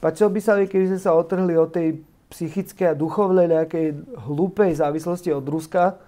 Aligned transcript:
Pačilo 0.00 0.32
by 0.32 0.40
sa 0.40 0.56
mi, 0.56 0.64
keby 0.64 0.96
sme 0.96 1.00
sa 1.00 1.12
otrhli 1.12 1.54
od 1.60 1.70
tej 1.76 2.00
psychickej 2.32 2.86
a 2.90 2.98
duchovnej 2.98 3.52
nejakej 3.52 3.86
hlúpej 4.24 4.80
závislosti 4.80 5.28
od 5.28 5.44
Ruska, 5.44 6.00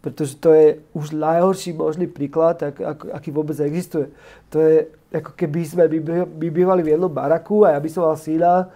pretože 0.00 0.36
to 0.36 0.52
je 0.52 0.80
už 0.96 1.16
najhorší 1.16 1.76
možný 1.76 2.08
príklad, 2.08 2.60
ak, 2.60 2.76
ak, 2.76 2.98
aký 3.12 3.28
vôbec 3.32 3.56
existuje. 3.60 4.12
To 4.52 4.60
je 4.60 4.88
ako 5.12 5.32
keby 5.32 5.60
sme 5.64 5.84
by 5.88 6.50
bývali 6.52 6.80
v 6.84 6.92
jednom 6.96 7.08
baraku 7.08 7.64
a 7.64 7.76
ja 7.76 7.80
by 7.80 7.88
som 7.88 8.04
mal 8.04 8.16
syna, 8.16 8.68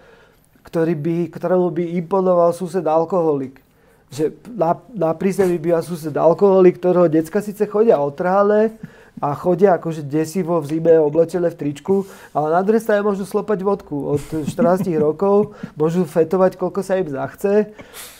ktorý 0.65 0.93
by, 0.93 1.17
ktorému 1.33 1.69
by 1.73 1.83
imponoval 2.01 2.53
sused 2.53 2.85
alkoholik. 2.85 3.61
Že 4.09 4.33
na, 4.57 4.73
na 4.89 5.13
prízemí 5.13 5.61
býva 5.61 5.85
sused 5.85 6.13
alkoholik, 6.13 6.81
ktorého 6.81 7.05
decka 7.09 7.45
síce 7.45 7.65
chodia 7.69 8.01
otrhané, 8.01 8.73
a 9.19 9.35
chodia 9.35 9.75
akože 9.75 10.07
desivo 10.07 10.59
v 10.63 10.65
zime 10.79 10.95
oblečené 10.99 11.51
v 11.51 11.59
tričku, 11.59 12.07
ale 12.31 12.55
na 12.55 12.63
druhej 12.63 12.83
strane 12.83 13.03
môžu 13.03 13.27
slopať 13.27 13.59
vodku 13.63 14.15
od 14.15 14.23
14 14.47 14.87
rokov, 15.05 15.55
môžu 15.75 16.07
fetovať, 16.07 16.55
koľko 16.55 16.79
sa 16.81 16.99
im 16.99 17.07
zachce 17.11 17.71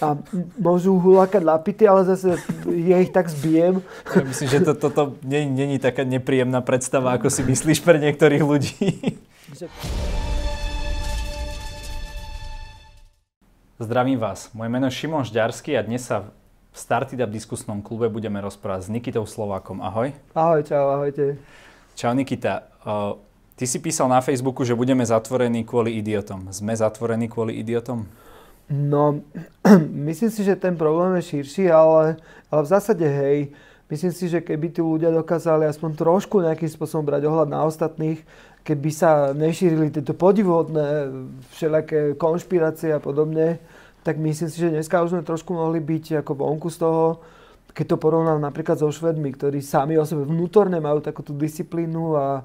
a 0.03 0.20
môžu 0.59 0.99
hulakať 0.99 1.41
lapity, 1.44 1.84
ale 1.88 2.03
zase 2.08 2.35
ja 2.67 2.99
ich 2.99 3.12
tak 3.16 3.31
zbijem. 3.31 3.80
Ja 4.12 4.23
myslím, 4.23 4.48
že 4.48 4.59
toto 4.63 4.91
to, 4.91 5.16
to 5.16 5.27
není 5.27 5.80
taká 5.80 6.03
nepríjemná 6.03 6.59
predstava, 6.59 7.16
ako 7.16 7.31
si 7.31 7.41
myslíš 7.47 7.80
pre 7.81 7.97
niektorých 7.97 8.44
ľudí. 8.44 9.17
Zdravím 13.80 14.20
vás, 14.20 14.52
moje 14.52 14.67
meno 14.67 14.91
je 14.91 15.00
Šimon 15.00 15.23
Žďarský 15.23 15.80
a 15.80 15.81
dnes 15.88 16.03
sa 16.03 16.36
v 16.79 16.88
Startup 16.88 17.27
diskusnom 17.27 17.83
klube 17.83 18.07
budeme 18.07 18.39
rozprávať 18.39 18.88
s 18.88 18.89
Nikitou 18.89 19.27
Slovákom. 19.27 19.83
Ahoj. 19.83 20.15
Ahoj, 20.31 20.63
čau, 20.63 20.95
ahojte. 20.95 21.35
Čau 21.91 22.15
Nikita. 22.15 22.71
ty 23.59 23.67
si 23.67 23.83
písal 23.83 24.07
na 24.07 24.23
Facebooku, 24.23 24.63
že 24.63 24.79
budeme 24.79 25.03
zatvorení 25.03 25.67
kvôli 25.67 25.99
idiotom. 25.99 26.47
Sme 26.55 26.71
zatvorení 26.71 27.27
kvôli 27.27 27.59
idiotom? 27.59 28.07
No, 28.71 29.19
myslím 30.08 30.31
si, 30.31 30.47
že 30.47 30.55
ten 30.55 30.80
problém 30.80 31.19
je 31.19 31.36
širší, 31.36 31.67
ale, 31.67 32.16
ale 32.47 32.61
v 32.63 32.71
zásade 32.71 33.03
hej. 33.03 33.52
Myslím 33.91 34.16
si, 34.16 34.31
že 34.31 34.39
keby 34.39 34.71
tí 34.71 34.80
ľudia 34.80 35.11
dokázali 35.11 35.67
aspoň 35.67 35.99
trošku 35.99 36.39
nejakým 36.39 36.71
spôsobom 36.71 37.03
brať 37.03 37.27
ohľad 37.27 37.52
na 37.52 37.67
ostatných, 37.67 38.23
keby 38.64 38.89
sa 38.95 39.36
nešírili 39.36 39.91
tieto 39.91 40.16
podivodné 40.16 41.11
všelijaké 41.59 42.16
konšpirácie 42.16 42.95
a 42.95 43.03
podobne, 43.03 43.59
tak 44.03 44.16
myslím 44.17 44.47
si, 44.47 44.58
že 44.59 44.73
dneska 44.73 45.03
už 45.03 45.16
sme 45.16 45.23
trošku 45.28 45.52
mohli 45.52 45.83
byť 45.83 46.23
ako 46.23 46.31
vonku 46.39 46.69
z 46.72 46.78
toho, 46.81 47.19
keď 47.73 47.86
to 47.95 47.97
porovnám 48.02 48.42
napríklad 48.42 48.81
so 48.81 48.89
Švedmi, 48.89 49.30
ktorí 49.31 49.61
sami 49.61 49.95
o 49.95 50.03
sebe 50.08 50.25
vnútorne 50.25 50.81
majú 50.81 51.00
takúto 51.00 51.36
disciplínu 51.36 52.17
a 52.17 52.44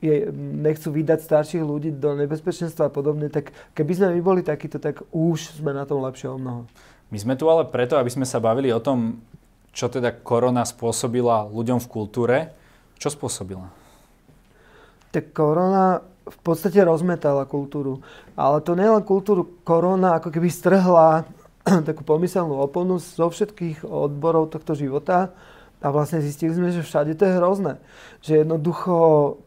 je, 0.00 0.32
nechcú 0.32 0.88
vydať 0.96 1.20
starších 1.20 1.60
ľudí 1.60 1.92
do 1.92 2.16
nebezpečenstva 2.16 2.88
a 2.88 2.94
podobne, 2.94 3.28
tak 3.28 3.52
keby 3.76 3.92
sme 3.92 4.08
my 4.16 4.20
boli 4.24 4.40
takíto, 4.40 4.80
tak 4.80 5.04
už 5.12 5.60
sme 5.60 5.76
na 5.76 5.84
tom 5.84 6.00
lepšie 6.00 6.32
o 6.32 6.40
mnoho. 6.40 6.64
My 7.12 7.18
sme 7.20 7.36
tu 7.36 7.50
ale 7.52 7.68
preto, 7.68 8.00
aby 8.00 8.08
sme 8.08 8.24
sa 8.24 8.40
bavili 8.40 8.72
o 8.72 8.80
tom, 8.80 9.20
čo 9.76 9.92
teda 9.92 10.14
korona 10.24 10.64
spôsobila 10.64 11.46
ľuďom 11.52 11.78
v 11.84 11.90
kultúre. 11.90 12.36
Čo 12.96 13.12
spôsobila? 13.12 13.68
Tak 15.10 15.34
korona 15.34 16.00
v 16.30 16.38
podstate 16.46 16.78
rozmetala 16.86 17.44
kultúru. 17.44 18.00
Ale 18.38 18.62
to 18.62 18.78
len 18.78 19.02
kultúru. 19.02 19.60
Korona 19.66 20.22
ako 20.22 20.30
keby 20.30 20.48
strhla 20.48 21.26
takú 21.88 22.06
pomyselnú 22.06 22.56
oponu 22.62 23.02
zo 23.02 23.28
všetkých 23.28 23.84
odborov 23.84 24.54
tohto 24.54 24.78
života 24.78 25.34
a 25.80 25.88
vlastne 25.88 26.20
zistili 26.20 26.52
sme, 26.52 26.68
že 26.68 26.84
všade 26.84 27.16
to 27.16 27.24
je 27.24 27.36
hrozné. 27.40 27.80
Že 28.20 28.32
jednoducho 28.44 28.96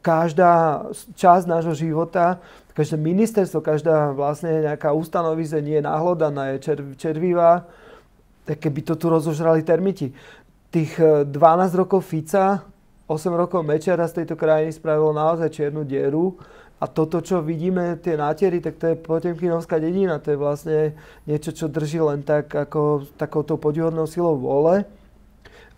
každá 0.01 0.85
časť 1.13 1.45
nášho 1.45 1.77
života, 1.77 2.41
každé 2.73 2.97
ministerstvo, 2.97 3.61
každá 3.61 4.17
vlastne 4.17 4.65
nejaká 4.65 4.97
ustanovizenie 4.97 5.77
je 5.77 5.85
nahlodaná, 5.85 6.57
je 6.57 6.65
čer, 6.65 6.79
červivá, 6.97 7.69
tak 8.49 8.59
keby 8.65 8.81
to 8.81 8.97
tu 8.97 9.13
rozožrali 9.13 9.61
termiti. 9.61 10.09
Tých 10.73 10.97
12 10.97 11.29
eh, 11.29 11.77
rokov 11.77 12.01
Fica, 12.01 12.65
8 13.05 13.29
rokov 13.37 13.61
Mečera 13.61 14.09
z 14.09 14.23
tejto 14.23 14.33
krajiny 14.33 14.73
spravilo 14.73 15.13
naozaj 15.13 15.53
čiernu 15.53 15.85
dieru 15.85 16.33
a 16.81 16.85
toto, 16.89 17.23
čo 17.23 17.39
vidíme, 17.39 17.95
tie 18.03 18.19
nátiery, 18.19 18.59
tak 18.59 18.75
to 18.75 18.91
je 18.91 18.99
Potemkinovská 18.99 19.79
dedina. 19.79 20.19
To 20.19 20.35
je 20.35 20.37
vlastne 20.37 20.77
niečo, 21.23 21.55
čo 21.55 21.71
drží 21.71 22.03
len 22.03 22.27
tak, 22.27 22.51
ako 22.51 23.07
takouto 23.15 23.55
podivodnou 23.55 24.03
silou 24.03 24.35
vôle. 24.35 24.83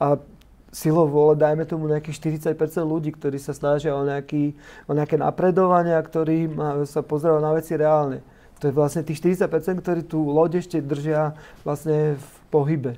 A 0.01 0.17
silou 0.73 1.07
vôle, 1.07 1.39
dajme 1.39 1.63
tomu 1.63 1.88
nejakých 1.88 2.41
40% 2.51 2.83
ľudí, 2.83 3.13
ktorí 3.13 3.38
sa 3.38 3.53
snažia 3.53 3.94
o, 3.95 4.03
nejaký, 4.03 4.57
o 4.89 4.97
nejaké 4.97 5.16
napredovania, 5.16 6.01
ktorí 6.01 6.51
sa 6.89 7.06
pozerajú 7.06 7.39
na 7.39 7.53
veci 7.53 7.77
reálne. 7.77 8.19
To 8.59 8.67
je 8.67 8.73
vlastne 8.73 9.06
tých 9.06 9.22
40%, 9.23 9.85
ktorí 9.85 10.01
tú 10.03 10.25
loď 10.25 10.66
ešte 10.66 10.81
držia 10.81 11.38
vlastne 11.62 12.17
v 12.17 12.27
pohybe. 12.51 12.91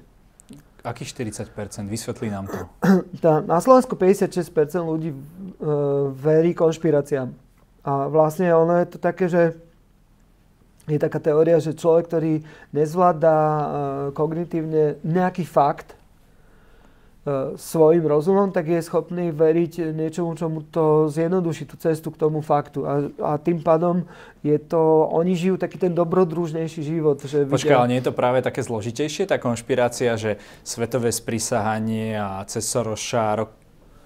Akých 0.81 1.11
40%? 1.11 1.91
Vysvetlí 1.91 2.31
nám 2.31 2.47
to. 2.47 2.59
Tá, 3.23 3.43
na 3.43 3.59
Slovensku 3.59 3.99
56% 3.99 4.47
ľudí 4.79 5.11
e, 5.11 5.17
verí 6.13 6.55
konšpiráciám. 6.55 7.46
A 7.87 8.11
vlastne 8.11 8.51
ono 8.51 8.83
je 8.83 8.87
to 8.91 8.97
také, 8.99 9.31
že 9.31 9.55
je 10.87 10.99
taká 10.99 11.19
teória, 11.23 11.59
že 11.59 11.75
človek, 11.75 12.11
ktorý 12.11 12.33
nezvláda 12.75 13.35
uh, 13.35 13.65
kognitívne 14.15 14.99
nejaký 15.03 15.43
fakt 15.47 15.95
uh, 15.95 17.55
svojim 17.55 18.03
rozumom, 18.03 18.51
tak 18.51 18.71
je 18.71 18.79
schopný 18.83 19.31
veriť 19.31 19.95
niečomu, 19.95 20.35
čo 20.35 20.47
mu 20.51 20.63
to 20.67 21.11
zjednoduší, 21.11 21.67
tú 21.67 21.75
cestu 21.79 22.11
k 22.11 22.19
tomu 22.19 22.39
faktu. 22.39 22.87
A, 22.87 23.07
a 23.23 23.31
tým 23.39 23.63
pádom 23.63 24.03
je 24.43 24.59
to, 24.59 25.07
oni 25.11 25.35
žijú 25.35 25.55
taký 25.55 25.79
ten 25.79 25.91
dobrodružnejší 25.91 26.83
život. 26.83 27.19
Že 27.23 27.51
Počkaj, 27.51 27.71
vidia... 27.71 27.79
ale 27.79 27.91
nie 27.91 27.99
je 27.99 28.07
to 28.07 28.15
práve 28.15 28.39
také 28.43 28.63
zložitejšie, 28.63 29.31
tá 29.31 29.39
konšpirácia, 29.39 30.15
že 30.19 30.39
svetové 30.63 31.11
sprísahanie 31.11 32.19
a 32.19 32.43
cez 32.47 32.67
Soroša, 32.67 33.47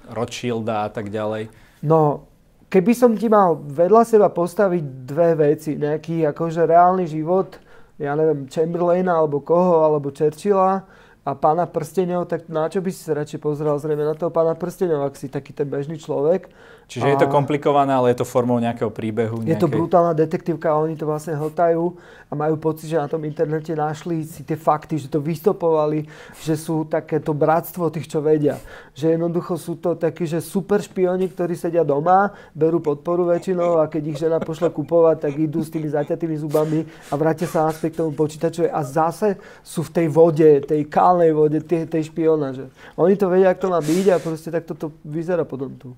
Rothschilda 0.09 0.85
a 0.85 0.89
tak 0.89 1.13
ďalej? 1.13 1.49
No, 1.85 2.29
keby 2.71 2.93
som 2.95 3.11
ti 3.19 3.27
mal 3.27 3.59
vedľa 3.59 4.07
seba 4.07 4.31
postaviť 4.31 4.83
dve 5.03 5.35
veci, 5.35 5.75
nejaký 5.75 6.23
akože 6.31 6.63
reálny 6.63 7.03
život, 7.03 7.59
ja 7.99 8.15
neviem, 8.15 8.47
Chamberlaina 8.47 9.19
alebo 9.19 9.43
koho, 9.43 9.83
alebo 9.83 10.09
Churchilla, 10.15 10.87
a 11.21 11.37
pána 11.37 11.69
prstenov, 11.69 12.25
tak 12.25 12.49
na 12.49 12.65
čo 12.65 12.81
by 12.81 12.89
si 12.89 13.05
sa 13.05 13.13
radšej 13.13 13.37
pozeral 13.37 13.77
zrejme 13.77 14.01
na 14.01 14.17
toho 14.17 14.33
pána 14.33 14.57
prstenov, 14.57 15.05
ak 15.05 15.13
si 15.13 15.29
taký 15.29 15.53
ten 15.53 15.69
bežný 15.69 16.01
človek. 16.01 16.49
Čiže 16.89 17.07
a 17.07 17.13
je 17.13 17.23
to 17.23 17.31
komplikované, 17.31 17.93
ale 17.93 18.11
je 18.11 18.19
to 18.19 18.27
formou 18.27 18.59
nejakého 18.59 18.91
príbehu? 18.91 19.45
Nejakej... 19.45 19.53
Je 19.53 19.63
to 19.63 19.71
brutálna 19.71 20.11
detektívka 20.11 20.75
a 20.75 20.81
oni 20.81 20.99
to 20.99 21.07
vlastne 21.07 21.37
hltajú 21.37 21.95
a 22.27 22.33
majú 22.35 22.59
pocit, 22.59 22.91
že 22.91 22.99
na 22.99 23.07
tom 23.07 23.23
internete 23.23 23.71
našli 23.71 24.27
si 24.27 24.43
tie 24.43 24.59
fakty, 24.59 24.99
že 24.99 25.07
to 25.07 25.23
vystopovali, 25.23 26.03
že 26.43 26.59
sú 26.59 26.83
takéto 26.83 27.31
bratstvo 27.31 27.87
tých, 27.93 28.11
čo 28.11 28.19
vedia. 28.19 28.59
Že 28.91 29.15
jednoducho 29.15 29.55
sú 29.55 29.79
to 29.79 29.95
takí, 29.95 30.27
že 30.27 30.43
super 30.43 30.83
špioni, 30.83 31.31
ktorí 31.31 31.55
sedia 31.55 31.87
doma, 31.87 32.35
berú 32.51 32.83
podporu 32.83 33.29
väčšinou 33.29 33.79
a 33.79 33.87
keď 33.87 34.03
ich 34.11 34.19
žena 34.19 34.43
pošle 34.43 34.67
kupovať, 34.67 35.31
tak 35.31 35.33
idú 35.39 35.63
s 35.63 35.71
tými 35.71 35.87
zaťatými 35.87 36.35
zubami 36.43 36.83
a 37.07 37.13
vrátia 37.15 37.47
sa 37.47 37.71
naspäť 37.71 37.95
k 37.95 37.99
tomu 38.03 38.11
počítaču 38.11 38.67
a 38.67 38.81
zase 38.83 39.39
sú 39.63 39.87
v 39.87 39.93
tej 39.95 40.07
vode, 40.11 40.49
tej 40.67 40.91
kal 40.91 41.10
reálnej 41.11 41.35
vode 41.35 41.59
tej, 41.59 41.83
tej 41.91 42.07
špionáže. 42.07 42.71
Oni 42.95 43.19
to 43.19 43.27
vedia, 43.27 43.51
ako 43.51 43.59
to 43.59 43.67
má 43.67 43.79
byť 43.83 44.05
a 44.07 44.15
proste 44.23 44.49
takto 44.49 44.73
to 44.79 44.87
vyzerá 45.03 45.43
potom 45.43 45.75
tu. 45.75 45.91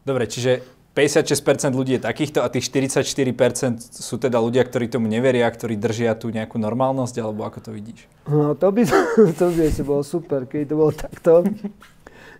Dobre, 0.00 0.24
čiže 0.24 0.64
56% 0.96 1.76
ľudí 1.76 2.00
je 2.00 2.02
takýchto 2.08 2.40
a 2.40 2.48
tých 2.48 2.72
44% 2.72 3.84
sú 3.84 4.16
teda 4.16 4.40
ľudia, 4.40 4.64
ktorí 4.64 4.88
tomu 4.88 5.12
neveria, 5.12 5.44
ktorí 5.44 5.76
držia 5.76 6.16
tú 6.16 6.32
nejakú 6.32 6.56
normálnosť, 6.56 7.20
alebo 7.20 7.44
ako 7.44 7.68
to 7.68 7.70
vidíš? 7.76 8.08
No 8.24 8.56
to 8.56 8.72
by, 8.72 8.88
to 9.36 9.44
by 9.56 9.60
ešte 9.68 9.84
bolo 9.84 10.00
super, 10.00 10.48
keď 10.48 10.72
to 10.72 10.74
bolo 10.80 10.92
takto. 10.96 11.44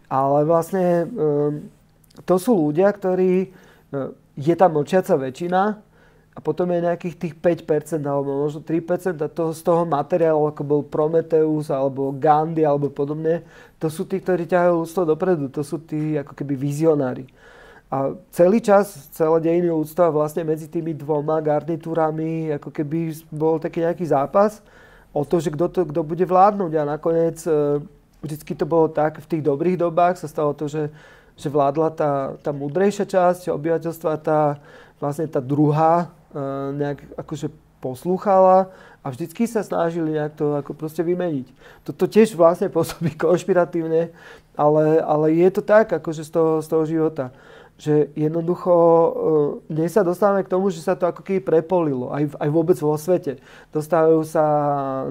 Ale 0.09 0.49
vlastne 0.49 1.05
um, 1.05 1.69
to 2.25 2.41
sú 2.41 2.56
ľudia, 2.56 2.88
ktorí, 2.97 3.53
um, 3.93 4.16
je 4.41 4.55
tam 4.56 4.72
mlčiaca 4.72 5.21
väčšina, 5.21 5.60
a 6.36 6.38
potom 6.44 6.69
je 6.69 6.84
nejakých 6.84 7.16
tých 7.16 7.34
5% 7.64 8.05
alebo 8.05 8.44
možno 8.44 8.61
3% 8.61 9.16
a 9.25 9.28
toho, 9.32 9.56
z 9.56 9.62
toho 9.64 9.88
materiálu, 9.88 10.52
ako 10.52 10.62
bol 10.69 10.81
Prometheus 10.84 11.72
alebo 11.72 12.12
Gandhi 12.12 12.61
alebo 12.61 12.93
podobne, 12.93 13.40
to 13.81 13.88
sú 13.88 14.05
tí, 14.05 14.20
ktorí 14.20 14.44
ťahajú 14.44 14.84
ľudstvo 14.84 15.02
dopredu, 15.08 15.49
to 15.49 15.64
sú 15.64 15.81
tí 15.81 16.20
ako 16.20 16.37
keby 16.37 16.52
vizionári. 16.52 17.25
A 17.88 18.12
celý 18.34 18.61
čas, 18.61 19.08
celé 19.16 19.49
dejiny 19.49 19.72
ľudstva 19.72 20.12
vlastne 20.12 20.44
medzi 20.44 20.69
tými 20.69 20.93
dvoma 20.93 21.40
garnitúrami 21.40 22.52
ako 22.61 22.69
keby 22.69 23.16
bol 23.32 23.56
taký 23.56 23.81
nejaký 23.88 24.05
zápas 24.05 24.61
o 25.16 25.25
to, 25.25 25.40
že 25.40 25.49
kto, 25.49 25.72
to, 25.72 25.81
kto 25.88 26.00
bude 26.05 26.26
vládnuť 26.28 26.72
a 26.76 26.82
nakoniec 26.84 27.40
e, 27.49 27.81
vždycky 28.20 28.52
to 28.52 28.69
bolo 28.69 28.93
tak, 28.93 29.25
v 29.25 29.31
tých 29.38 29.43
dobrých 29.46 29.81
dobách 29.81 30.20
sa 30.20 30.28
stalo 30.28 30.52
to, 30.52 30.69
že, 30.69 30.93
že 31.38 31.49
vládla 31.49 31.88
tá, 31.96 32.12
tá 32.44 32.50
múdrejšia 32.52 33.08
časť 33.08 33.49
obyvateľstva, 33.49 34.12
tá, 34.20 34.61
vlastne 35.00 35.25
tá 35.31 35.40
druhá 35.40 36.12
nejak 36.75 37.05
akože 37.17 37.52
poslúchala 37.81 38.73
a 39.05 39.14
vždycky 39.14 39.46
sa 39.46 39.62
snažili 39.62 40.19
nejak 40.19 40.34
to 40.34 40.58
ako 40.58 40.75
proste 40.75 41.05
vymeniť. 41.06 41.46
Toto 41.87 42.11
tiež 42.11 42.34
vlastne 42.34 42.67
pôsobí 42.67 43.14
konšpiratívne, 43.23 44.11
ale, 44.58 44.84
ale 44.99 45.26
je 45.37 45.49
to 45.55 45.62
tak, 45.62 45.94
akože 45.94 46.26
z 46.26 46.31
toho, 46.34 46.52
z 46.58 46.67
toho 46.67 46.84
života. 46.88 47.26
že 47.76 48.08
jednoducho 48.17 48.73
uh, 48.73 49.12
dnes 49.69 49.93
sa 49.93 50.02
dostávame 50.02 50.43
k 50.43 50.50
tomu, 50.50 50.73
že 50.73 50.81
sa 50.81 50.96
to 50.96 51.06
ako 51.06 51.20
keby 51.20 51.44
prepolilo, 51.44 52.08
aj, 52.11 52.34
aj 52.40 52.49
vôbec 52.50 52.75
vo 52.81 52.96
svete. 52.96 53.38
Dostávajú 53.70 54.25
sa 54.25 54.44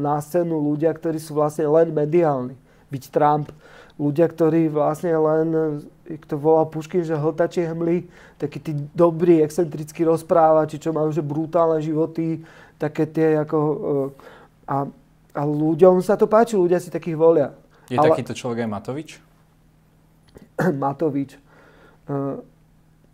na 0.02 0.18
scénu 0.18 0.58
ľudia, 0.58 0.90
ktorí 0.92 1.22
sú 1.22 1.38
vlastne 1.38 1.70
len 1.70 1.94
mediálni. 1.94 2.58
Byť 2.90 3.04
Trump, 3.14 3.54
ľudia, 4.02 4.28
ktorí 4.28 4.68
vlastne 4.68 5.14
len, 5.14 5.48
jak 6.10 6.26
to 6.26 6.38
volá 6.38 6.66
Puškin, 6.66 7.02
že 7.02 7.18
hltačie 7.18 7.66
hmly, 7.66 8.06
takí 8.38 8.62
tí 8.62 8.78
dobrí, 8.94 9.42
excentrickí 9.42 10.06
rozprávači, 10.06 10.78
čo 10.78 10.94
majú 10.94 11.10
že 11.10 11.26
brutálne 11.26 11.82
životy, 11.82 12.46
také 12.78 13.10
tie 13.10 13.42
ako... 13.42 13.58
Uh, 13.58 14.10
a, 14.66 14.78
a 15.36 15.42
ľuďom 15.46 16.02
sa 16.02 16.18
to 16.18 16.26
páči, 16.26 16.58
ľudia 16.58 16.82
si 16.82 16.90
takých 16.90 17.18
volia. 17.18 17.54
Je 17.90 17.98
Ale... 17.98 18.14
takýto 18.14 18.34
človek 18.34 18.66
aj 18.66 18.70
Matovič? 18.70 19.10
Matovič. 20.84 21.38
Uh, 22.10 22.42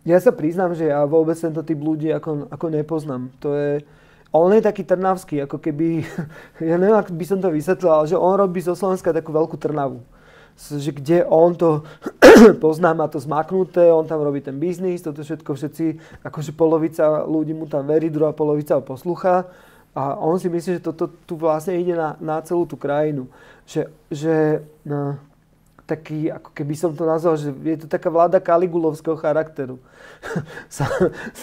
ja 0.02 0.18
sa 0.18 0.34
priznám, 0.34 0.74
že 0.74 0.90
ja 0.90 1.04
vôbec 1.06 1.38
tento 1.38 1.62
typ 1.62 1.78
ľudí 1.78 2.10
ako, 2.10 2.50
ako 2.50 2.66
nepoznám. 2.72 3.30
To 3.44 3.54
je, 3.54 3.84
on 4.32 4.50
je 4.50 4.64
taký 4.64 4.82
trnavský, 4.82 5.44
ako 5.44 5.60
keby, 5.60 6.02
ja 6.70 6.76
neviem, 6.80 6.98
ako 6.98 7.12
by 7.14 7.24
som 7.24 7.38
to 7.38 7.52
vysvetlil, 7.52 7.92
ale 7.92 8.10
že 8.10 8.18
on 8.18 8.34
robí 8.34 8.58
zo 8.64 8.74
Slovenska 8.74 9.14
takú 9.14 9.30
veľkú 9.30 9.56
Trnavu. 9.60 10.02
Že 10.56 10.90
kde 11.02 11.18
on 11.26 11.54
to 11.54 11.82
pozná, 12.64 12.94
má 12.94 13.08
to 13.08 13.18
zmaknuté, 13.18 13.92
on 13.92 14.06
tam 14.06 14.22
robí 14.22 14.40
ten 14.40 14.56
biznis, 14.56 15.02
toto 15.02 15.24
všetko 15.24 15.50
všetci, 15.54 15.86
akože 16.22 16.52
polovica 16.54 17.24
ľudí 17.26 17.52
mu 17.56 17.66
tam 17.66 17.86
verí, 17.86 18.08
druhá 18.08 18.32
polovica 18.32 18.78
ho 18.78 18.84
poslucha. 18.84 19.48
A 19.92 20.16
on 20.16 20.40
si 20.40 20.48
myslí, 20.48 20.80
že 20.80 20.86
toto 20.88 21.04
tu 21.28 21.36
vlastne 21.36 21.76
ide 21.76 21.92
na, 21.92 22.16
na 22.16 22.40
celú 22.40 22.64
tú 22.64 22.80
krajinu. 22.80 23.28
Že, 23.68 23.92
že 24.08 24.34
no, 24.88 25.20
taký, 25.84 26.32
ako 26.32 26.50
keby 26.56 26.74
som 26.78 26.96
to 26.96 27.04
nazval, 27.04 27.36
že 27.36 27.52
je 27.52 27.84
to 27.84 27.86
taká 27.90 28.08
vláda 28.08 28.40
kaligulovského 28.40 29.18
charakteru. 29.20 29.76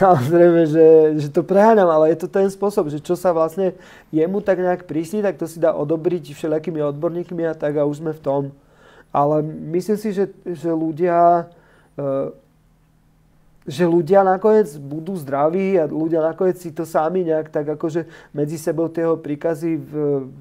Samozrejme, 0.01 0.65
že, 0.65 0.87
že 1.21 1.29
to 1.29 1.45
preháňam, 1.45 1.91
ale 1.91 2.15
je 2.15 2.25
to 2.25 2.27
ten 2.31 2.49
spôsob, 2.49 2.89
že 2.89 3.03
čo 3.03 3.13
sa 3.13 3.29
vlastne 3.29 3.77
jemu 4.09 4.41
tak 4.41 4.57
nejak 4.57 4.89
prísni, 4.89 5.21
tak 5.21 5.37
to 5.37 5.45
si 5.45 5.61
dá 5.61 5.75
odobriť 5.77 6.33
všelijakými 6.33 6.81
odborníkmi 6.95 7.45
a 7.45 7.53
tak 7.53 7.77
a 7.77 7.85
už 7.85 8.01
sme 8.01 8.17
v 8.17 8.23
tom. 8.23 8.43
Ale 9.09 9.41
myslím 9.45 9.97
si, 9.97 10.13
že, 10.13 10.29
že 10.45 10.69
ľudia 10.69 11.49
uh, 11.97 12.29
že 13.69 13.85
ľudia 13.85 14.25
nakoniec 14.25 14.65
budú 14.81 15.13
zdraví 15.13 15.77
a 15.77 15.85
ľudia 15.85 16.25
nakoniec 16.25 16.57
si 16.57 16.73
to 16.73 16.89
sami 16.89 17.21
nejak 17.21 17.53
tak 17.53 17.69
akože 17.77 18.09
medzi 18.33 18.57
sebou 18.57 18.89
tie 18.89 19.05
príkazy 19.05 19.77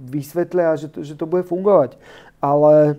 vysvetlia 0.09 0.73
a 0.73 0.81
že 0.81 0.89
to, 0.89 1.05
že 1.05 1.13
to 1.13 1.29
bude 1.29 1.45
fungovať. 1.45 2.01
Ale 2.41 2.97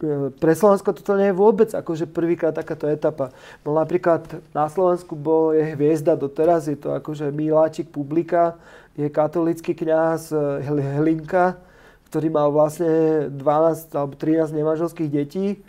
E, 0.00 0.32
pre 0.32 0.56
Slovensko 0.56 0.96
toto 0.96 1.12
nie 1.20 1.28
je 1.28 1.36
vôbec 1.36 1.68
akože 1.76 2.08
prvýkrát 2.08 2.56
takáto 2.56 2.88
etapa. 2.88 3.36
No 3.60 3.76
napríklad 3.76 4.24
na 4.56 4.66
Slovensku 4.72 5.12
bol, 5.12 5.52
je 5.52 5.76
hviezda 5.76 6.16
doteraz, 6.16 6.72
je 6.72 6.76
to 6.80 6.96
akože 6.96 7.28
Miláčik 7.28 7.92
publika, 7.92 8.56
je 8.96 9.12
katolický 9.12 9.76
kňaz 9.76 10.32
e, 10.32 10.64
Hlinka, 10.96 11.60
ktorý 12.10 12.28
mal 12.28 12.50
vlastne 12.50 13.30
12 13.30 13.94
alebo 13.94 14.18
13 14.18 14.50
nemanželských 14.50 15.10
detí. 15.10 15.62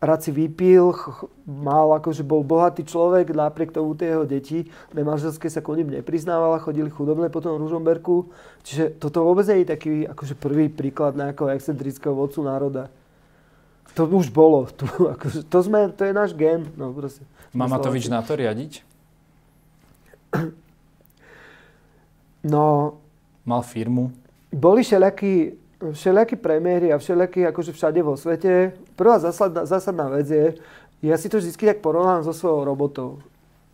Rád 0.00 0.20
si 0.20 0.32
vypil, 0.36 0.92
mal 1.48 1.88
akože 1.96 2.24
bol 2.24 2.44
bohatý 2.44 2.84
človek, 2.84 3.32
napriek 3.32 3.72
tomu 3.72 3.96
tie 3.96 4.12
jeho 4.12 4.28
deti 4.28 4.68
nemanželské 4.92 5.48
sa 5.48 5.64
ku 5.64 5.72
ním 5.72 5.92
nepriznávala, 5.92 6.60
chodili 6.60 6.92
chudobné 6.92 7.32
po 7.32 7.40
tom 7.40 7.56
Ružomberku. 7.56 8.28
Čiže 8.64 9.00
toto 9.00 9.24
vôbec 9.24 9.48
nie 9.48 9.64
je 9.64 9.72
taký 9.72 9.92
akože 10.04 10.34
prvý 10.36 10.68
príklad 10.68 11.16
nejakého 11.16 11.52
excentrického 11.56 12.12
vodcu 12.12 12.44
národa. 12.44 12.92
To 13.96 14.08
už 14.08 14.28
bolo. 14.28 14.68
Tu, 14.76 14.84
akože, 14.88 15.46
to, 15.48 15.58
sme, 15.64 15.88
to 15.92 16.04
je 16.04 16.12
náš 16.12 16.36
gen. 16.36 16.68
No, 16.76 16.92
proste, 16.92 17.24
Má 17.54 17.64
Matovič 17.70 18.10
na 18.10 18.20
to 18.20 18.34
riadiť? 18.36 18.82
No... 22.44 22.96
Mal 23.48 23.62
firmu? 23.64 24.12
Boli 24.52 24.84
všelijakí, 24.84 25.63
všelijakí 25.92 26.40
premiéry 26.40 26.92
a 26.94 27.02
všelijakí 27.02 27.44
akože 27.50 27.76
všade 27.76 28.00
vo 28.00 28.16
svete. 28.16 28.72
Prvá 28.96 29.20
zásadná, 29.20 29.68
zásadná 29.68 30.08
vec 30.08 30.30
je, 30.30 30.46
ja 31.04 31.20
si 31.20 31.28
to 31.28 31.36
vždy 31.36 31.52
tak 31.52 31.84
porovnám 31.84 32.24
so 32.24 32.32
svojou 32.32 32.64
robotou. 32.64 33.20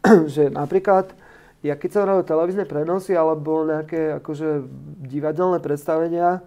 že 0.34 0.50
napríklad, 0.50 1.12
ja 1.60 1.76
keď 1.76 1.90
som 1.92 2.08
robil 2.08 2.24
televízne 2.24 2.64
prenosy 2.64 3.12
alebo 3.12 3.68
nejaké 3.68 4.18
akože 4.18 4.64
divadelné 5.06 5.60
predstavenia, 5.60 6.40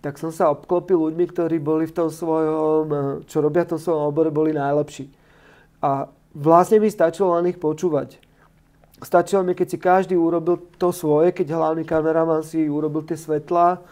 tak 0.00 0.16
som 0.22 0.30
sa 0.30 0.52
obklopil 0.54 0.96
ľuďmi, 0.96 1.24
ktorí 1.28 1.56
boli 1.58 1.84
v 1.88 1.96
tom 1.96 2.08
svojom, 2.08 2.86
čo 3.26 3.42
robia 3.42 3.66
v 3.66 3.76
tom 3.76 3.80
svojom 3.80 4.06
obore, 4.06 4.30
boli 4.30 4.54
najlepší. 4.54 5.10
A 5.82 6.08
vlastne 6.32 6.78
mi 6.78 6.88
stačilo 6.88 7.34
len 7.36 7.50
ich 7.50 7.58
počúvať. 7.58 8.22
Stačilo 8.96 9.44
mi, 9.44 9.52
keď 9.52 9.66
si 9.68 9.76
každý 9.76 10.14
urobil 10.16 10.56
to 10.80 10.88
svoje, 10.88 11.34
keď 11.34 11.52
hlavný 11.52 11.84
kameraman 11.84 12.40
si 12.40 12.64
urobil 12.64 13.04
tie 13.04 13.18
svetlá. 13.18 13.82